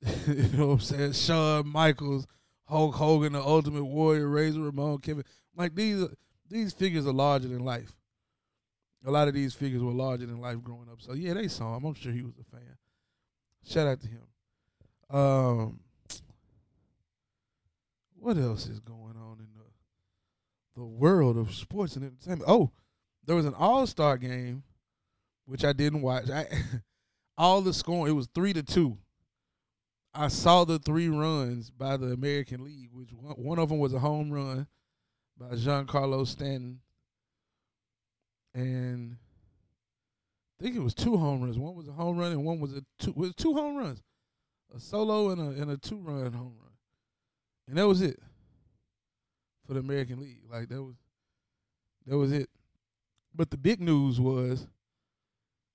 you 0.28 0.56
know 0.56 0.68
what 0.68 0.74
I'm 0.74 0.80
saying, 0.80 1.12
Shawn 1.14 1.66
Michaels, 1.66 2.28
Hulk 2.66 2.94
Hogan, 2.94 3.32
the 3.32 3.42
Ultimate 3.42 3.84
Warrior, 3.84 4.28
Razor 4.28 4.60
Ramon, 4.60 4.98
Kevin. 4.98 5.24
Like 5.56 5.74
these, 5.74 6.06
these 6.48 6.72
figures 6.72 7.06
are 7.06 7.12
larger 7.12 7.48
than 7.48 7.64
life. 7.64 7.92
A 9.04 9.10
lot 9.10 9.28
of 9.28 9.34
these 9.34 9.52
figures 9.52 9.82
were 9.82 9.92
larger 9.92 10.26
than 10.26 10.40
life 10.40 10.62
growing 10.62 10.88
up. 10.90 11.00
So 11.00 11.14
yeah, 11.14 11.34
they 11.34 11.48
saw 11.48 11.76
him. 11.76 11.84
I'm 11.84 11.94
sure 11.94 12.12
he 12.12 12.22
was 12.22 12.34
a 12.38 12.44
fan. 12.44 12.76
Shout 13.64 13.86
out 13.86 14.00
to 14.00 14.08
him. 14.08 15.16
Um, 15.16 15.80
what 18.14 18.36
else 18.36 18.68
is 18.68 18.80
going 18.80 19.16
on 19.16 19.38
in 19.40 19.48
the 19.54 19.62
the 20.74 20.84
world 20.84 21.36
of 21.36 21.52
sports 21.52 21.96
and 21.96 22.04
entertainment? 22.04 22.48
Oh, 22.48 22.70
there 23.26 23.36
was 23.36 23.46
an 23.46 23.54
All 23.54 23.86
Star 23.86 24.16
game, 24.16 24.62
which 25.44 25.64
I 25.64 25.72
didn't 25.72 26.02
watch. 26.02 26.30
I 26.30 26.46
all 27.36 27.60
the 27.60 27.74
scoring 27.74 28.12
it 28.12 28.16
was 28.16 28.28
three 28.34 28.52
to 28.52 28.62
two. 28.62 28.98
I 30.14 30.28
saw 30.28 30.64
the 30.64 30.78
three 30.78 31.08
runs 31.08 31.70
by 31.70 31.96
the 31.96 32.08
American 32.08 32.64
League, 32.64 32.90
which 32.92 33.12
one, 33.12 33.34
one 33.34 33.58
of 33.58 33.70
them 33.70 33.78
was 33.78 33.94
a 33.94 33.98
home 33.98 34.30
run 34.30 34.66
by 35.38 35.56
Giancarlo 35.56 36.26
Stanton, 36.26 36.80
and 38.54 39.16
I 40.60 40.64
think 40.64 40.76
it 40.76 40.82
was 40.82 40.94
two 40.94 41.16
home 41.16 41.42
runs. 41.42 41.58
One 41.58 41.74
was 41.74 41.88
a 41.88 41.92
home 41.92 42.18
run 42.18 42.32
and 42.32 42.44
one 42.44 42.60
was 42.60 42.74
a 42.74 42.82
two. 42.98 43.12
Was 43.16 43.34
two 43.34 43.54
home 43.54 43.76
runs, 43.76 44.02
a 44.74 44.78
solo 44.78 45.30
and 45.30 45.40
a 45.40 45.62
and 45.62 45.70
a 45.70 45.78
two 45.78 45.98
run 45.98 46.32
home 46.32 46.56
run, 46.60 46.72
and 47.66 47.78
that 47.78 47.88
was 47.88 48.02
it 48.02 48.20
for 49.66 49.72
the 49.72 49.80
American 49.80 50.20
League. 50.20 50.42
Like 50.50 50.68
that 50.68 50.82
was 50.82 50.96
that 52.06 52.18
was 52.18 52.32
it. 52.32 52.50
But 53.34 53.50
the 53.50 53.56
big 53.56 53.80
news 53.80 54.20
was 54.20 54.66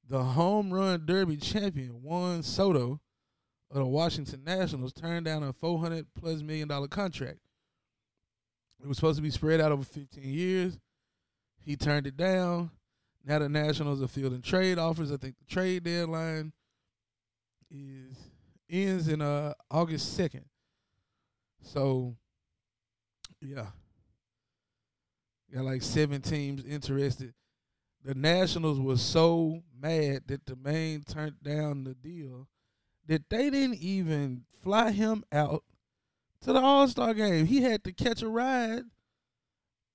the 0.07 0.23
home 0.23 0.71
run 0.71 1.07
derby 1.07 1.37
champion 1.37 2.03
Juan 2.03 2.43
Soto 2.43 3.01
of 3.69 3.77
the 3.77 3.85
Washington 3.85 4.43
Nationals 4.45 4.93
turned 4.93 5.25
down 5.25 5.43
a 5.43 5.53
four 5.53 5.79
hundred 5.79 6.07
plus 6.13 6.41
million 6.41 6.67
dollar 6.67 6.87
contract. 6.87 7.39
It 8.81 8.87
was 8.87 8.97
supposed 8.97 9.17
to 9.17 9.23
be 9.23 9.31
spread 9.31 9.59
out 9.59 9.71
over 9.71 9.83
fifteen 9.83 10.29
years. 10.29 10.77
He 11.59 11.75
turned 11.75 12.07
it 12.07 12.15
down. 12.15 12.71
Now 13.25 13.39
the 13.39 13.49
Nationals 13.49 14.01
are 14.01 14.07
fielding 14.07 14.41
trade 14.41 14.77
offers. 14.77 15.11
I 15.11 15.17
think 15.17 15.35
the 15.37 15.53
trade 15.53 15.83
deadline 15.83 16.53
is 17.69 18.15
ends 18.69 19.07
in 19.07 19.21
uh 19.21 19.53
August 19.69 20.15
second. 20.15 20.45
So 21.61 22.15
yeah. 23.41 23.67
Got 25.53 25.63
like 25.63 25.81
seven 25.81 26.21
teams 26.21 26.63
interested. 26.65 27.33
The 28.03 28.15
Nationals 28.15 28.79
were 28.79 28.97
so 28.97 29.63
mad 29.77 30.23
that 30.27 30.45
the 30.45 30.55
main 30.55 31.03
turned 31.03 31.41
down 31.41 31.83
the 31.83 31.93
deal 31.93 32.47
that 33.07 33.29
they 33.29 33.49
didn't 33.49 33.79
even 33.79 34.43
fly 34.61 34.91
him 34.91 35.23
out 35.31 35.63
to 36.41 36.53
the 36.53 36.59
All 36.59 36.87
Star 36.87 37.13
game. 37.13 37.45
He 37.45 37.61
had 37.61 37.83
to 37.85 37.91
catch 37.91 38.21
a 38.21 38.27
ride 38.27 38.83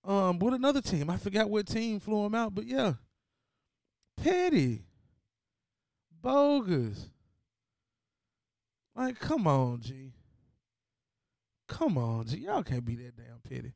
um 0.04 0.38
with 0.38 0.54
another 0.54 0.80
team. 0.80 1.08
I 1.10 1.16
forgot 1.16 1.50
what 1.50 1.66
team 1.66 2.00
flew 2.00 2.24
him 2.26 2.34
out, 2.34 2.54
but 2.54 2.66
yeah. 2.66 2.94
Petty. 4.16 4.82
Bogus. 6.20 7.08
Like, 8.94 9.18
come 9.18 9.46
on, 9.46 9.80
G. 9.80 10.12
Come 11.66 11.96
on, 11.96 12.26
G. 12.26 12.38
Y'all 12.38 12.62
can't 12.62 12.84
be 12.84 12.96
that 12.96 13.16
damn 13.16 13.40
petty. 13.48 13.72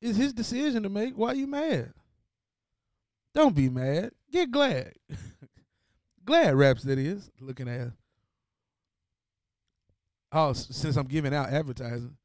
It's 0.00 0.16
his 0.16 0.32
decision 0.32 0.84
to 0.84 0.88
make. 0.88 1.14
Why 1.14 1.30
are 1.30 1.34
you 1.34 1.48
mad? 1.48 1.92
Don't 3.34 3.54
be 3.54 3.68
mad. 3.68 4.12
Get 4.30 4.50
glad. 4.50 4.94
glad 6.28 6.54
raps 6.54 6.82
that 6.82 6.98
is 6.98 7.30
looking 7.40 7.68
at. 7.68 7.88
Oh, 10.30 10.52
since 10.52 10.94
I'm 10.96 11.06
giving 11.06 11.32
out 11.32 11.48
advertising, 11.48 12.18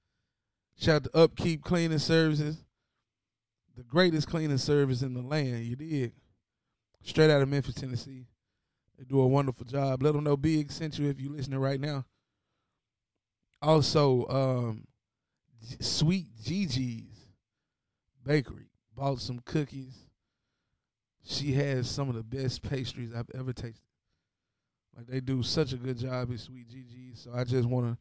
shout 0.78 0.96
out 0.96 1.04
to 1.06 1.18
Upkeep 1.18 1.64
Cleaning 1.64 2.00
Services, 2.00 2.66
the 3.78 3.84
greatest 3.84 4.28
cleaning 4.28 4.58
service 4.58 5.04
in 5.04 5.14
the 5.14 5.22
land. 5.22 5.64
You 5.64 5.78
dig? 5.78 6.12
Straight 7.02 7.30
out 7.30 7.42
of 7.42 7.48
Memphis, 7.48 7.76
Tennessee. 7.76 8.26
They 8.98 9.06
do 9.06 9.22
a 9.22 9.28
wonderful 9.28 9.66
job. 9.66 10.04
Let 10.04 10.14
them 10.14 10.26
know 10.26 10.36
Big 10.36 10.70
sent 10.70 11.00
you 11.00 11.08
if 11.08 11.18
you're 11.22 11.32
listening 11.32 11.60
right 11.60 11.80
now. 11.80 12.04
Also, 13.62 14.28
um, 14.28 14.84
Sweet 15.80 16.28
Gigi's 16.44 17.30
Bakery 18.26 18.68
bought 18.94 19.22
some 19.22 19.40
cookies. 19.46 19.96
She 21.24 21.54
has 21.54 21.90
some 21.90 22.10
of 22.10 22.16
the 22.16 22.24
best 22.24 22.62
pastries 22.64 23.14
I've 23.16 23.32
ever 23.34 23.54
tasted. 23.54 23.93
Like 24.96 25.08
they 25.08 25.20
do 25.20 25.44
such 25.44 25.74
a 25.74 25.78
good 25.78 25.98
job 25.98 26.32
at 26.32 26.40
Sweet 26.40 26.70
Gigi's. 26.70 27.22
So 27.22 27.32
I 27.34 27.44
just 27.44 27.68
want 27.68 27.88
to 27.88 27.98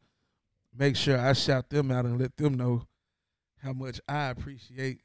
make 0.77 0.95
sure 0.95 1.19
I 1.19 1.33
shout 1.33 1.69
them 1.69 1.91
out 1.91 2.05
and 2.05 2.19
let 2.19 2.35
them 2.37 2.55
know 2.55 2.85
how 3.61 3.73
much 3.73 3.99
I 4.07 4.29
appreciate 4.29 4.99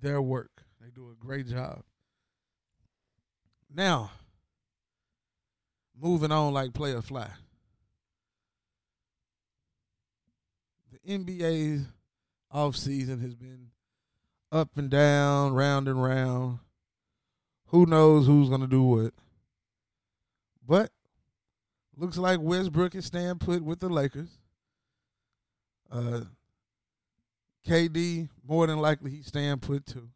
their 0.00 0.20
work. 0.20 0.62
They 0.80 0.90
do 0.90 1.10
a 1.10 1.14
great 1.14 1.48
job. 1.48 1.82
Now, 3.72 4.10
moving 6.00 6.32
on 6.32 6.52
like 6.52 6.72
play 6.72 6.92
or 6.92 7.02
fly. 7.02 7.28
The 10.92 11.18
NBA 11.18 11.86
offseason 12.54 13.20
has 13.22 13.34
been 13.34 13.70
up 14.52 14.70
and 14.76 14.88
down, 14.88 15.54
round 15.54 15.88
and 15.88 16.02
round. 16.02 16.60
Who 17.66 17.86
knows 17.86 18.26
who's 18.26 18.48
gonna 18.48 18.66
do 18.66 18.82
what? 18.82 19.14
But 20.66 20.90
looks 21.96 22.16
like 22.16 22.40
Westbrook 22.40 22.94
is 22.94 23.06
staying 23.06 23.38
put 23.38 23.62
with 23.62 23.80
the 23.80 23.88
Lakers. 23.88 24.38
Uh, 25.90 26.22
KD 27.66 28.28
more 28.46 28.66
than 28.66 28.78
likely 28.78 29.10
he's 29.10 29.26
staying 29.26 29.58
put 29.58 29.86
too. 29.86 30.08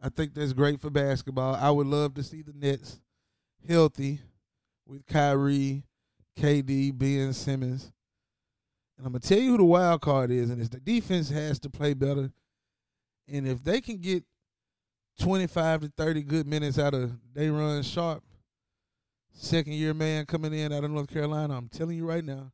I 0.00 0.08
think 0.08 0.34
that's 0.34 0.52
great 0.52 0.80
for 0.80 0.90
basketball. 0.90 1.54
I 1.54 1.70
would 1.70 1.86
love 1.86 2.14
to 2.14 2.22
see 2.22 2.42
the 2.42 2.52
Nets 2.52 3.00
healthy 3.68 4.20
with 4.86 5.06
Kyrie, 5.06 5.84
KD, 6.38 6.96
Ben 6.96 7.32
Simmons. 7.32 7.92
And 8.96 9.06
I'm 9.06 9.12
gonna 9.12 9.20
tell 9.20 9.38
you 9.38 9.52
who 9.52 9.58
the 9.58 9.64
wild 9.64 10.00
card 10.00 10.30
is, 10.30 10.50
and 10.50 10.60
it's 10.60 10.70
the 10.70 10.80
defense 10.80 11.30
has 11.30 11.58
to 11.60 11.70
play 11.70 11.94
better. 11.94 12.30
And 13.28 13.46
if 13.46 13.62
they 13.62 13.80
can 13.80 13.98
get 13.98 14.24
25 15.20 15.80
to 15.82 15.92
30 15.96 16.22
good 16.22 16.46
minutes 16.46 16.78
out 16.78 16.94
of 16.94 17.12
Day'Ron 17.34 17.82
Sharpe, 17.82 18.22
second 19.38 19.72
year 19.74 19.94
man 19.94 20.26
coming 20.26 20.52
in 20.52 20.72
out 20.72 20.84
of 20.84 20.90
North 20.90 21.08
Carolina, 21.08 21.56
I'm 21.56 21.68
telling 21.68 21.96
you 21.96 22.06
right 22.06 22.24
now, 22.24 22.52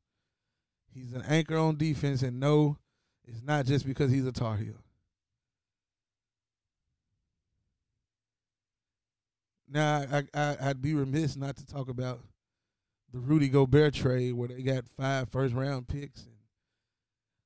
he's 0.93 1.13
an 1.13 1.23
anchor 1.29 1.57
on 1.57 1.77
defense. 1.77 2.23
And 2.23 2.39
no, 2.39 2.79
it's 3.27 3.43
not 3.43 3.67
just 3.67 3.87
because 3.87 4.11
he's 4.11 4.27
a 4.27 4.33
Tar 4.33 4.57
Heel. 4.57 4.75
Now, 9.69 10.05
I, 10.13 10.25
I 10.35 10.57
I'd 10.61 10.83
be 10.83 10.95
remiss 10.95 11.37
not 11.37 11.57
to 11.57 11.67
talk 11.67 11.89
about 11.89 12.21
the 13.13 13.19
Rudy 13.19 13.49
Gobert 13.49 13.95
trade 13.95 14.33
where 14.35 14.49
they 14.49 14.63
got 14.63 14.87
five 14.97 15.29
first 15.31 15.55
round 15.55 15.89
picks 15.89 16.25
and 16.25 16.35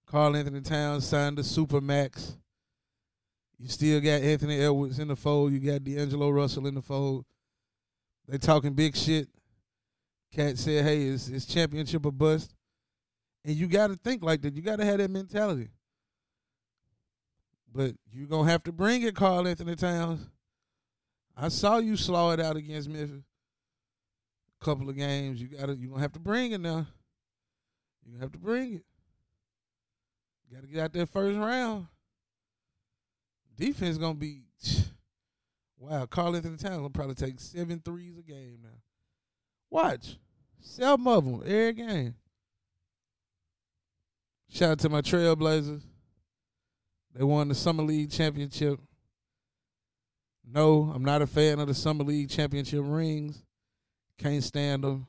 Karl-Anthony 0.07 0.63
Towns 0.63 1.07
signed 1.07 1.39
the 1.39 1.45
super 1.45 1.81
max. 1.81 2.37
You 3.59 3.69
still 3.69 4.01
got 4.01 4.23
Anthony 4.23 4.59
Edwards 4.61 4.99
in 4.99 5.09
the 5.09 5.17
fold. 5.17 5.53
You 5.53 5.59
got 5.59 5.85
D'Angelo 5.85 6.31
Russell 6.31 6.67
in 6.67 6.75
the 6.75 6.83
fold. 6.83 7.25
They 8.29 8.37
talking 8.37 8.75
big 8.75 8.95
shit. 8.95 9.29
KAT 10.35 10.59
said, 10.59 10.85
"Hey, 10.85 11.05
it's, 11.05 11.29
it's 11.29 11.47
championship 11.47 12.05
or 12.05 12.13
bust," 12.13 12.55
and 13.45 13.57
you 13.57 13.67
got 13.67 13.87
to 13.87 13.97
think 13.97 14.23
like 14.23 14.43
that. 14.43 14.55
You 14.55 14.61
got 14.61 14.77
to 14.77 14.85
have 14.85 14.99
that 14.99 15.11
mentality. 15.11 15.71
But 17.75 17.95
you 18.13 18.27
gonna 18.27 18.51
have 18.51 18.63
to 18.65 18.73
bring 18.73 19.03
it, 19.03 19.15
Karl-Anthony 19.15 19.77
Towns. 19.77 20.27
I 21.37 21.49
saw 21.49 21.79
you 21.79 21.97
slow 21.97 22.31
it 22.31 22.41
out 22.41 22.57
against 22.57 22.89
Memphis. 22.89 23.23
A 24.61 24.65
couple 24.65 24.89
of 24.89 24.97
games, 24.97 25.41
you 25.41 25.49
gotta 25.49 25.77
you 25.77 25.89
gonna 25.89 26.03
have 26.03 26.13
to 26.13 26.21
bring 26.21 26.53
it 26.53 26.61
now. 26.61 26.87
You 28.05 28.13
gonna 28.13 28.25
have 28.25 28.33
to 28.33 28.39
bring 28.39 28.75
it. 28.75 28.85
Got 30.53 30.63
to 30.63 30.67
get 30.67 30.81
out 30.81 30.93
there 30.95 31.07
first 31.07 31.39
round. 31.39 31.89
Defense 33.55 33.99
gonna 33.99 34.15
be 34.15 34.45
wow. 35.79 36.07
Karl-Anthony 36.07 36.57
Towns 36.57 36.77
gonna 36.77 36.91
probably 36.91 37.15
take 37.15 37.41
seven 37.41 37.81
threes 37.85 38.19
a 38.19 38.23
game 38.23 38.59
now. 38.63 38.81
Watch, 39.71 40.19
seven 40.61 41.07
of 41.07 41.25
them 41.25 41.43
every 41.45 41.73
game. 41.73 42.15
Shout 44.51 44.71
out 44.71 44.79
to 44.81 44.89
my 44.89 45.03
Trailblazers. 45.03 45.83
They 47.15 47.25
won 47.25 47.49
the 47.49 47.55
Summer 47.55 47.83
League 47.83 48.11
championship. 48.11 48.81
No, 50.51 50.91
I'm 50.95 51.05
not 51.05 51.21
a 51.21 51.27
fan 51.27 51.59
of 51.59 51.69
the 51.69 51.75
Summer 51.75 52.05
League 52.05 52.31
championship 52.31 52.81
rings. 52.83 53.43
Can't 54.19 54.43
stand 54.43 54.85
them. 54.85 55.07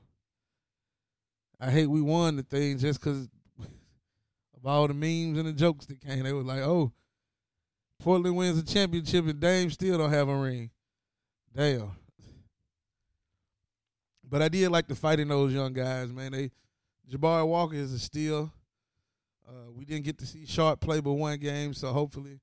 I 1.59 1.71
hate 1.71 1.87
we 1.87 2.01
won 2.01 2.35
the 2.35 2.43
thing 2.43 2.77
just 2.77 2.99
because 2.99 3.29
of 3.59 4.65
all 4.65 4.87
the 4.87 4.93
memes 4.93 5.37
and 5.37 5.47
the 5.47 5.53
jokes 5.53 5.85
that 5.85 6.01
came. 6.01 6.23
They 6.23 6.33
was 6.33 6.45
like, 6.45 6.61
oh, 6.61 6.91
Portland 7.99 8.35
wins 8.35 8.61
the 8.61 8.71
championship 8.71 9.25
and 9.25 9.39
Dame 9.39 9.69
still 9.69 9.97
don't 9.97 10.09
have 10.09 10.29
a 10.29 10.35
ring. 10.35 10.69
Damn. 11.55 11.91
But 14.23 14.41
I 14.41 14.47
did 14.47 14.69
like 14.69 14.87
the 14.87 14.95
fighting 14.95 15.27
those 15.27 15.53
young 15.53 15.73
guys, 15.73 16.11
man. 16.11 16.31
They 16.31 16.51
Jabari 17.11 17.47
Walker 17.47 17.75
is 17.75 17.91
a 17.91 17.99
steal. 17.99 18.53
Uh, 19.47 19.71
we 19.75 19.83
didn't 19.83 20.05
get 20.05 20.19
to 20.19 20.27
see 20.27 20.45
Sharpe 20.45 20.79
play 20.79 20.99
but 20.99 21.13
one 21.13 21.39
game, 21.39 21.73
so 21.73 21.91
hopefully, 21.91 22.39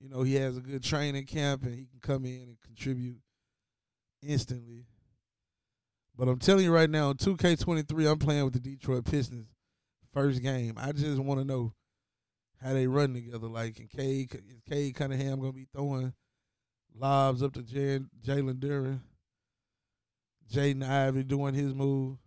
you 0.00 0.08
know, 0.08 0.22
he 0.22 0.34
has 0.34 0.56
a 0.56 0.60
good 0.60 0.82
training 0.82 1.24
camp 1.24 1.62
and 1.62 1.72
he 1.72 1.86
can 1.86 2.00
come 2.00 2.24
in 2.24 2.42
and 2.42 2.60
contribute 2.60 3.18
instantly. 4.22 4.86
But 6.18 6.28
I'm 6.28 6.40
telling 6.40 6.64
you 6.64 6.72
right 6.72 6.90
now, 6.90 7.12
2K23, 7.12 8.10
I'm 8.10 8.18
playing 8.18 8.44
with 8.44 8.54
the 8.54 8.58
Detroit 8.58 9.04
Pistons 9.04 9.46
first 10.12 10.42
game. 10.42 10.74
I 10.76 10.90
just 10.92 11.20
want 11.20 11.40
to 11.40 11.44
know 11.44 11.72
how 12.62 12.72
they 12.72 12.86
run 12.86 13.14
together. 13.14 13.46
Like, 13.48 13.78
and 13.78 13.90
Cade, 13.90 14.34
is 14.34 14.60
Cade 14.68 14.94
Cunningham 14.94 15.40
going 15.40 15.52
to 15.52 15.56
be 15.58 15.66
throwing 15.74 16.12
lobs 16.94 17.42
up 17.42 17.52
to 17.54 17.62
Jalen 17.62 18.08
Duren? 18.26 19.00
Jaden 20.52 20.88
Ivey 20.88 21.24
doing 21.24 21.54
his 21.54 21.74
move. 21.74 22.18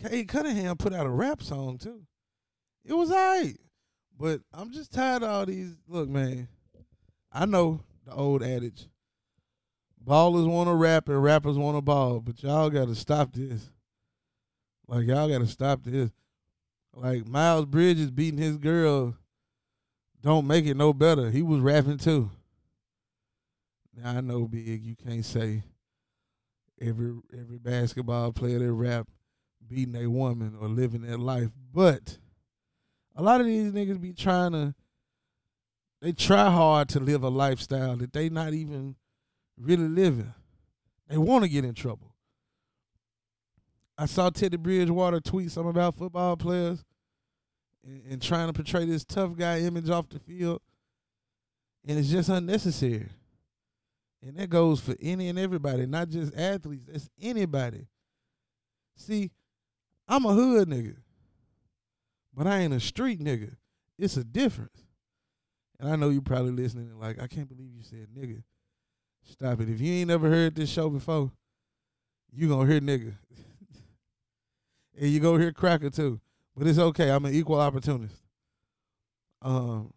Cade 0.00 0.28
Cunningham 0.28 0.76
put 0.76 0.92
out 0.92 1.06
a 1.06 1.10
rap 1.10 1.42
song, 1.42 1.78
too. 1.78 2.02
It 2.84 2.92
was 2.92 3.10
all 3.10 3.16
right. 3.16 3.56
But 4.18 4.40
I'm 4.52 4.72
just 4.72 4.92
tired 4.92 5.22
of 5.22 5.30
all 5.30 5.46
these. 5.46 5.76
Look, 5.86 6.08
man, 6.08 6.48
I 7.32 7.46
know 7.46 7.80
the 8.04 8.14
old 8.14 8.42
adage 8.42 8.88
ballers 10.08 10.48
want 10.48 10.68
to 10.68 10.74
rap 10.74 11.08
and 11.08 11.22
rappers 11.22 11.58
want 11.58 11.76
to 11.76 11.82
ball, 11.82 12.20
but 12.20 12.42
y'all 12.42 12.70
got 12.70 12.88
to 12.88 12.94
stop 12.94 13.32
this. 13.32 13.70
Like, 14.86 15.06
y'all 15.06 15.28
got 15.28 15.40
to 15.40 15.46
stop 15.46 15.82
this. 15.84 16.10
Like, 17.00 17.28
Miles 17.28 17.66
Bridges 17.66 18.10
beating 18.10 18.40
his 18.40 18.58
girl 18.58 19.14
don't 20.20 20.46
make 20.46 20.66
it 20.66 20.76
no 20.76 20.92
better. 20.92 21.30
He 21.30 21.42
was 21.42 21.60
rapping 21.60 21.98
too. 21.98 22.30
Now, 23.96 24.16
I 24.16 24.20
know, 24.20 24.48
Big, 24.48 24.84
you 24.84 24.96
can't 24.96 25.24
say 25.24 25.62
every 26.80 27.14
every 27.32 27.58
basketball 27.58 28.32
player 28.32 28.58
that 28.58 28.72
rap 28.72 29.08
beating 29.66 29.96
a 29.96 30.08
woman 30.08 30.56
or 30.60 30.68
living 30.68 31.02
their 31.02 31.18
life, 31.18 31.50
but 31.72 32.18
a 33.14 33.22
lot 33.22 33.40
of 33.40 33.46
these 33.46 33.72
niggas 33.72 34.00
be 34.00 34.12
trying 34.12 34.52
to 34.52 34.74
they 36.00 36.12
try 36.12 36.50
hard 36.50 36.88
to 36.90 37.00
live 37.00 37.22
a 37.22 37.28
lifestyle 37.28 37.96
that 37.96 38.12
they 38.12 38.28
not 38.28 38.54
even 38.54 38.96
really 39.56 39.88
living. 39.88 40.32
They 41.08 41.18
want 41.18 41.42
to 41.44 41.48
get 41.48 41.64
in 41.64 41.74
trouble. 41.74 42.14
I 43.98 44.06
saw 44.06 44.30
Teddy 44.30 44.56
Bridgewater 44.56 45.18
tweet 45.20 45.50
something 45.50 45.70
about 45.70 45.96
football 45.96 46.36
players 46.36 46.84
and, 47.84 48.02
and 48.08 48.22
trying 48.22 48.46
to 48.46 48.52
portray 48.52 48.84
this 48.84 49.04
tough 49.04 49.36
guy 49.36 49.58
image 49.58 49.90
off 49.90 50.08
the 50.08 50.20
field. 50.20 50.60
And 51.84 51.98
it's 51.98 52.08
just 52.08 52.28
unnecessary. 52.28 53.08
And 54.22 54.36
that 54.36 54.50
goes 54.50 54.80
for 54.80 54.94
any 55.00 55.28
and 55.28 55.38
everybody, 55.38 55.84
not 55.86 56.10
just 56.10 56.36
athletes. 56.36 56.86
That's 56.90 57.08
anybody. 57.20 57.86
See, 58.96 59.30
I'm 60.06 60.24
a 60.24 60.32
hood 60.32 60.68
nigga, 60.68 60.96
but 62.32 62.46
I 62.46 62.60
ain't 62.60 62.74
a 62.74 62.80
street 62.80 63.20
nigga. 63.20 63.56
It's 63.98 64.16
a 64.16 64.24
difference. 64.24 64.84
And 65.80 65.90
I 65.90 65.96
know 65.96 66.10
you 66.10 66.20
probably 66.20 66.52
listening 66.52 66.90
and 66.90 67.00
like, 67.00 67.20
I 67.20 67.26
can't 67.26 67.48
believe 67.48 67.72
you 67.74 67.82
said 67.82 68.08
nigga. 68.16 68.42
Stop 69.24 69.60
it. 69.60 69.68
If 69.68 69.80
you 69.80 69.92
ain't 69.92 70.08
never 70.08 70.28
heard 70.28 70.54
this 70.54 70.70
show 70.70 70.88
before, 70.88 71.30
you 72.32 72.48
gonna 72.48 72.70
hear 72.70 72.80
nigga. 72.80 73.14
and 74.98 75.10
you 75.10 75.20
gonna 75.20 75.38
hear 75.38 75.52
cracker 75.52 75.90
too. 75.90 76.20
but 76.56 76.66
it's 76.66 76.78
okay. 76.78 77.10
I'm 77.10 77.24
an 77.24 77.34
equal 77.34 77.60
opportunist. 77.60 78.16
Um, 79.40 79.92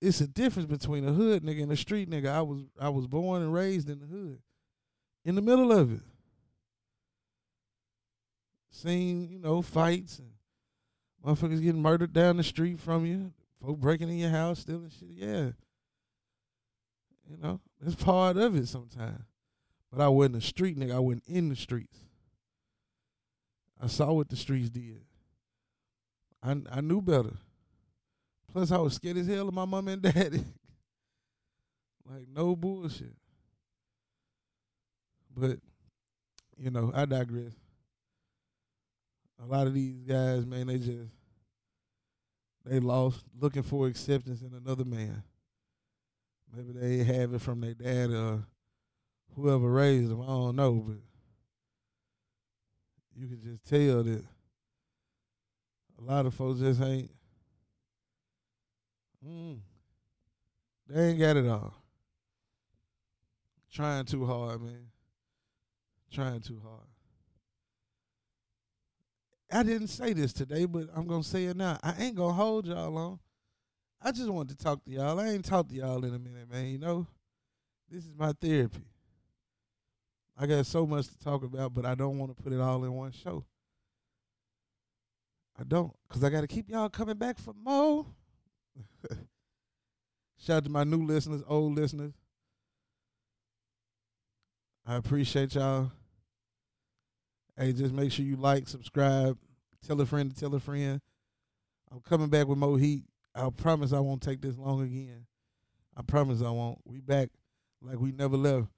it's 0.00 0.20
a 0.20 0.26
difference 0.26 0.68
between 0.68 1.06
a 1.06 1.12
hood 1.12 1.44
nigga 1.44 1.62
and 1.62 1.72
a 1.72 1.76
street 1.76 2.10
nigga. 2.10 2.28
I 2.28 2.42
was 2.42 2.62
I 2.80 2.88
was 2.88 3.06
born 3.06 3.42
and 3.42 3.52
raised 3.52 3.90
in 3.90 4.00
the 4.00 4.06
hood, 4.06 4.40
in 5.24 5.34
the 5.34 5.42
middle 5.42 5.70
of 5.70 5.92
it. 5.92 6.00
Seen 8.70 9.28
you 9.28 9.38
know 9.38 9.60
fights 9.60 10.18
and 10.18 10.30
motherfuckers 11.24 11.62
getting 11.62 11.82
murdered 11.82 12.12
down 12.12 12.38
the 12.38 12.42
street 12.42 12.80
from 12.80 13.04
you, 13.04 13.32
folk 13.62 13.78
breaking 13.78 14.08
in 14.08 14.18
your 14.18 14.30
house, 14.30 14.60
stealing 14.60 14.90
shit. 14.90 15.10
Yeah, 15.10 15.50
you 17.30 17.36
know 17.40 17.60
it's 17.84 17.94
part 17.94 18.38
of 18.38 18.56
it 18.56 18.66
sometimes. 18.66 19.24
But 19.92 20.00
I 20.00 20.08
wasn't 20.08 20.36
a 20.36 20.40
street 20.40 20.78
nigga. 20.78 20.94
I 20.94 21.00
wasn't 21.00 21.24
in 21.28 21.50
the 21.50 21.56
streets. 21.56 21.98
I 23.82 23.88
saw 23.88 24.12
what 24.12 24.28
the 24.28 24.36
streets 24.36 24.70
did. 24.70 25.02
I 26.40 26.56
I 26.70 26.80
knew 26.80 27.02
better. 27.02 27.34
Plus, 28.52 28.70
I 28.70 28.78
was 28.78 28.94
scared 28.94 29.16
as 29.16 29.26
hell 29.26 29.48
of 29.48 29.54
my 29.54 29.64
mom 29.64 29.88
and 29.88 30.02
daddy. 30.02 30.44
like 32.08 32.28
no 32.32 32.54
bullshit. 32.54 33.16
But 35.34 35.58
you 36.56 36.70
know, 36.70 36.92
I 36.94 37.06
digress. 37.06 37.54
A 39.42 39.46
lot 39.46 39.66
of 39.66 39.74
these 39.74 40.02
guys, 40.06 40.46
man, 40.46 40.68
they 40.68 40.78
just 40.78 41.10
they 42.64 42.78
lost 42.78 43.24
looking 43.40 43.64
for 43.64 43.88
acceptance 43.88 44.42
in 44.42 44.54
another 44.54 44.84
man. 44.84 45.24
Maybe 46.54 46.72
they 46.72 47.04
have 47.04 47.34
it 47.34 47.40
from 47.40 47.60
their 47.62 47.74
dad 47.74 48.10
or 48.10 48.44
whoever 49.34 49.68
raised 49.68 50.10
them. 50.10 50.20
I 50.20 50.26
don't 50.26 50.56
know, 50.56 50.72
but 50.86 50.98
you 53.16 53.26
can 53.28 53.40
just 53.42 53.64
tell 53.64 54.02
that 54.02 54.24
a 55.98 56.02
lot 56.02 56.26
of 56.26 56.34
folks 56.34 56.60
just 56.60 56.80
ain't. 56.80 57.10
Mm, 59.26 59.58
they 60.88 61.08
ain't 61.10 61.18
got 61.18 61.36
it 61.36 61.48
all. 61.48 61.74
Trying 63.72 64.04
too 64.04 64.26
hard, 64.26 64.60
man. 64.60 64.86
Trying 66.10 66.40
too 66.40 66.60
hard. 66.62 66.86
I 69.50 69.62
didn't 69.62 69.88
say 69.88 70.12
this 70.12 70.32
today, 70.32 70.64
but 70.64 70.88
I'm 70.94 71.06
gonna 71.06 71.22
say 71.22 71.44
it 71.44 71.56
now. 71.56 71.78
I 71.82 71.94
ain't 71.98 72.16
gonna 72.16 72.32
hold 72.32 72.66
y'all 72.66 72.90
long. 72.90 73.18
I 74.00 74.10
just 74.10 74.28
wanted 74.28 74.58
to 74.58 74.64
talk 74.64 74.84
to 74.84 74.90
y'all. 74.90 75.20
I 75.20 75.28
ain't 75.28 75.44
talked 75.44 75.70
to 75.70 75.76
y'all 75.76 76.04
in 76.04 76.14
a 76.14 76.18
minute, 76.18 76.50
man. 76.50 76.66
You 76.66 76.78
know, 76.78 77.06
this 77.90 78.04
is 78.04 78.12
my 78.16 78.32
therapy. 78.32 78.82
I 80.38 80.46
got 80.46 80.66
so 80.66 80.86
much 80.86 81.08
to 81.08 81.18
talk 81.18 81.44
about, 81.44 81.74
but 81.74 81.84
I 81.84 81.94
don't 81.94 82.18
want 82.18 82.36
to 82.36 82.42
put 82.42 82.52
it 82.52 82.60
all 82.60 82.84
in 82.84 82.92
one 82.92 83.12
show. 83.12 83.44
I 85.58 85.64
don't, 85.64 85.92
cause 86.08 86.24
I 86.24 86.30
got 86.30 86.40
to 86.40 86.46
keep 86.46 86.70
y'all 86.70 86.88
coming 86.88 87.16
back 87.16 87.38
for 87.38 87.54
more. 87.62 88.06
Shout 90.38 90.56
out 90.56 90.64
to 90.64 90.70
my 90.70 90.84
new 90.84 91.04
listeners, 91.04 91.42
old 91.46 91.76
listeners. 91.76 92.14
I 94.86 94.96
appreciate 94.96 95.54
y'all. 95.54 95.92
Hey, 97.56 97.72
just 97.72 97.92
make 97.92 98.10
sure 98.10 98.24
you 98.24 98.36
like, 98.36 98.66
subscribe, 98.66 99.38
tell 99.86 100.00
a 100.00 100.06
friend 100.06 100.34
to 100.34 100.40
tell 100.40 100.54
a 100.54 100.60
friend. 100.60 101.00
I'm 101.92 102.00
coming 102.00 102.28
back 102.28 102.48
with 102.48 102.58
more 102.58 102.78
heat. 102.78 103.04
I 103.34 103.48
promise 103.50 103.92
I 103.92 104.00
won't 104.00 104.22
take 104.22 104.40
this 104.40 104.56
long 104.56 104.82
again. 104.82 105.26
I 105.96 106.02
promise 106.02 106.42
I 106.42 106.50
won't. 106.50 106.78
We 106.84 107.00
back 107.00 107.28
like 107.82 108.00
we 108.00 108.12
never 108.12 108.36
left. 108.36 108.68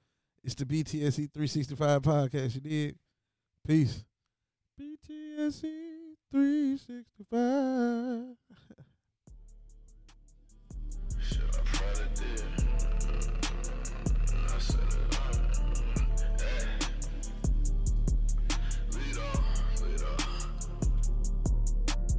It's 0.45 0.55
the 0.55 0.67
BTSE 0.67 1.33
365 1.33 2.03
podcast. 2.03 2.55
You 2.57 2.61
did. 2.61 2.99
Peace. 3.67 4.05
BTSE 4.79 6.17
365. 6.31 8.37
Shit, 11.23 11.41
I 11.41 11.61
probably 11.65 12.05
did. 12.15 12.45
I 14.37 14.59
said 14.59 14.81
it. 14.81 15.17
Hey. 16.39 16.67
Lead 18.93 19.17
off, 19.17 19.81
lead 19.81 20.03
off. 20.03 20.49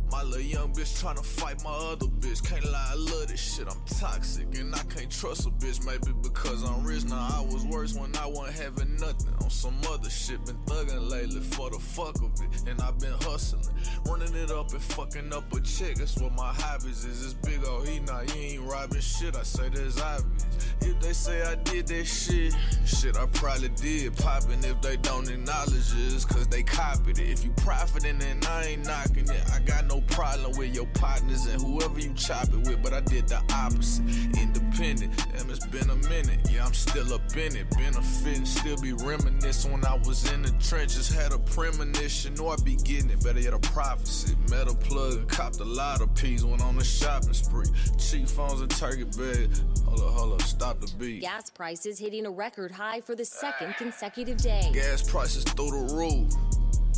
My 0.09 0.23
little 0.23 0.41
young 0.41 0.73
bitch 0.73 0.99
tryna 0.99 1.23
fight 1.23 1.63
my 1.63 1.69
other 1.69 2.07
bitch. 2.07 2.43
Can't 2.43 2.65
lie, 2.65 2.89
I 2.91 2.95
love 2.95 3.27
this 3.27 3.39
shit. 3.55 3.67
I'm 3.69 3.79
toxic 3.85 4.47
and 4.57 4.73
I 4.73 4.79
can't 4.85 5.11
trust 5.11 5.45
a 5.45 5.51
bitch. 5.51 5.85
Maybe 5.85 6.11
because 6.35 6.63
I'm 6.63 6.83
rich 6.83 7.05
now. 7.05 7.27
I 7.31 7.41
was 7.41 7.65
worse 7.65 7.93
when 7.95 8.15
I 8.17 8.27
wasn't 8.27 8.57
having 8.57 8.95
nothing. 8.97 9.34
On 9.45 9.51
some 9.51 9.77
other 9.91 10.09
shit, 10.09 10.43
been 10.43 10.57
thugging 10.65 11.07
lately 11.07 11.39
for 11.39 11.69
the 11.69 11.77
fuck 11.77 12.15
of 12.15 12.33
it. 12.41 12.67
And 12.67 12.81
I've 12.81 12.97
been 12.97 13.13
hustling, 13.21 13.61
running 14.07 14.33
it 14.33 14.49
up 14.49 14.71
and 14.71 14.81
fucking 14.81 15.31
up 15.31 15.53
a 15.53 15.61
chick. 15.61 15.97
That's 15.97 16.17
what 16.17 16.33
my 16.33 16.51
hobbies 16.51 17.05
is. 17.05 17.23
This 17.23 17.33
big 17.35 17.63
old 17.63 17.87
he 17.87 17.99
now, 17.99 18.21
you 18.21 18.33
ain't 18.33 18.63
robbing 18.63 19.01
shit. 19.01 19.35
I 19.35 19.43
say 19.43 19.69
that's 19.69 20.01
obvious. 20.01 20.47
If 20.81 20.99
they 20.99 21.13
say 21.13 21.43
I 21.43 21.53
did 21.55 21.85
that 21.89 22.05
shit, 22.05 22.55
shit, 22.87 23.17
I 23.17 23.27
probably 23.27 23.69
did. 23.69 24.17
Popping 24.17 24.63
if 24.63 24.81
they 24.81 24.97
don't 24.97 25.29
acknowledge 25.29 25.93
it, 25.93 26.13
it's 26.15 26.25
cause 26.25 26.47
they 26.47 26.63
copied 26.63 27.19
it. 27.19 27.29
If 27.29 27.43
you 27.43 27.51
profiting, 27.51 28.17
then 28.17 28.39
I 28.49 28.65
ain't 28.65 28.87
knocking 28.87 29.29
it. 29.29 29.43
I 29.53 29.59
got 29.59 29.85
no 29.85 30.01
problem 30.01 30.57
with 30.57 30.73
your 30.73 30.87
partners 30.95 31.45
and 31.45 31.61
whoever 31.61 31.99
you 31.99 32.13
chop 32.15 32.47
it 32.47 32.67
with, 32.67 32.81
but 32.81 32.93
I 32.93 33.01
did 33.01 33.27
the 33.27 33.43
opposite. 33.53 34.05
Independent, 34.41 35.15
damn, 35.31 35.51
it's 35.51 35.67
been 35.67 35.87
a 35.91 35.95
minute. 36.09 36.39
Yeah, 36.49 36.65
I'm 36.65 36.73
still 36.73 37.13
up 37.13 37.21
in 37.37 37.55
it. 37.55 37.69
Benefiting, 37.69 38.45
still 38.45 38.81
be 38.81 38.93
reminiscing 38.93 39.34
when 39.69 39.85
I 39.85 39.95
was 40.05 40.31
in 40.31 40.41
the 40.41 40.51
trenches. 40.59 41.09
Had 41.09 41.31
a 41.31 41.39
premonition, 41.39 42.33
know 42.35 42.49
I 42.49 42.55
be 42.63 42.75
getting 42.75 43.09
it. 43.09 43.23
Better 43.23 43.39
yet, 43.39 43.53
a 43.53 43.59
prophecy. 43.59 44.35
Met 44.49 44.67
a 44.67 44.75
plug 44.75 45.27
copped 45.27 45.59
a 45.59 45.63
lot 45.63 46.01
of 46.01 46.13
peas. 46.15 46.43
Went 46.45 46.63
on 46.63 46.77
a 46.77 46.83
shopping 46.83 47.33
spree. 47.33 47.67
Cheap 47.97 48.27
phones 48.27 48.61
and 48.61 48.71
turkey 48.71 49.03
bag. 49.03 49.49
Hold 49.85 50.01
up, 50.01 50.13
hold 50.13 50.33
up, 50.33 50.41
stop 50.41 50.79
the 50.79 50.91
beat. 50.97 51.21
Gas 51.21 51.49
prices 51.49 51.99
hitting 51.99 52.25
a 52.25 52.31
record 52.31 52.71
high 52.71 53.01
for 53.01 53.15
the 53.15 53.25
second 53.25 53.75
consecutive 53.75 54.37
day. 54.37 54.69
Gas 54.73 55.03
prices 55.09 55.43
through 55.43 55.71
the 55.71 55.93
roof. 55.93 56.33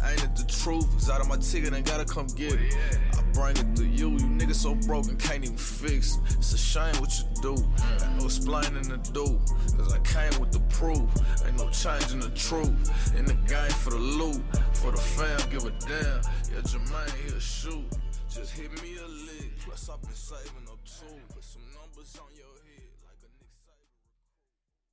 Ain't 0.06 0.23
it 0.23 0.36
the 0.36 0.45
truth? 0.45 0.88
It's 0.95 1.10
out 1.10 1.21
of 1.21 1.28
my 1.28 1.38
ticket 1.38 1.73
and 1.73 1.84
gotta 1.86 2.06
come 2.06 2.28
get 2.28 2.54
it. 2.54 2.76
I 3.13 3.21
bring 3.38 3.56
it 3.56 3.76
to 3.76 3.86
you. 3.86 4.10
You 4.12 4.28
niggas 4.39 4.56
so 4.56 4.73
broken, 4.73 5.15
can't 5.17 5.43
even 5.43 5.58
fix 5.58 6.17
it. 6.17 6.38
It's 6.38 6.54
a 6.54 6.58
shame 6.58 6.95
what 6.95 7.13
you 7.19 7.26
do. 7.41 7.54
Ain't 8.04 8.17
no 8.17 8.26
explaining 8.26 8.84
to 8.89 8.97
do. 9.12 9.39
Cause 9.78 9.93
I 9.93 10.00
came 10.00 10.39
with 10.41 10.52
the 10.52 10.60
proof. 10.78 11.08
Ain't 11.45 11.58
no 11.58 11.69
changing 11.69 12.19
the 12.19 12.32
truth. 12.36 13.15
In 13.15 13.26
the 13.26 13.36
game 13.45 13.76
for 13.84 13.91
the 13.91 14.04
loot. 14.19 14.41
For 14.73 14.91
the 14.91 14.97
fam, 14.97 15.39
give 15.52 15.65
a 15.65 15.71
damn. 15.86 16.21
Yeah, 16.52 16.62
Jermaine, 16.65 17.30
he'll 17.30 17.39
shoot. 17.39 17.86
Just 18.30 18.54
hit 18.54 18.71
me 18.82 18.97
a 18.97 19.08
lick. 19.08 19.52
Plus, 19.60 19.89
I've 19.89 20.02
been 20.02 20.13
saving 20.13 20.65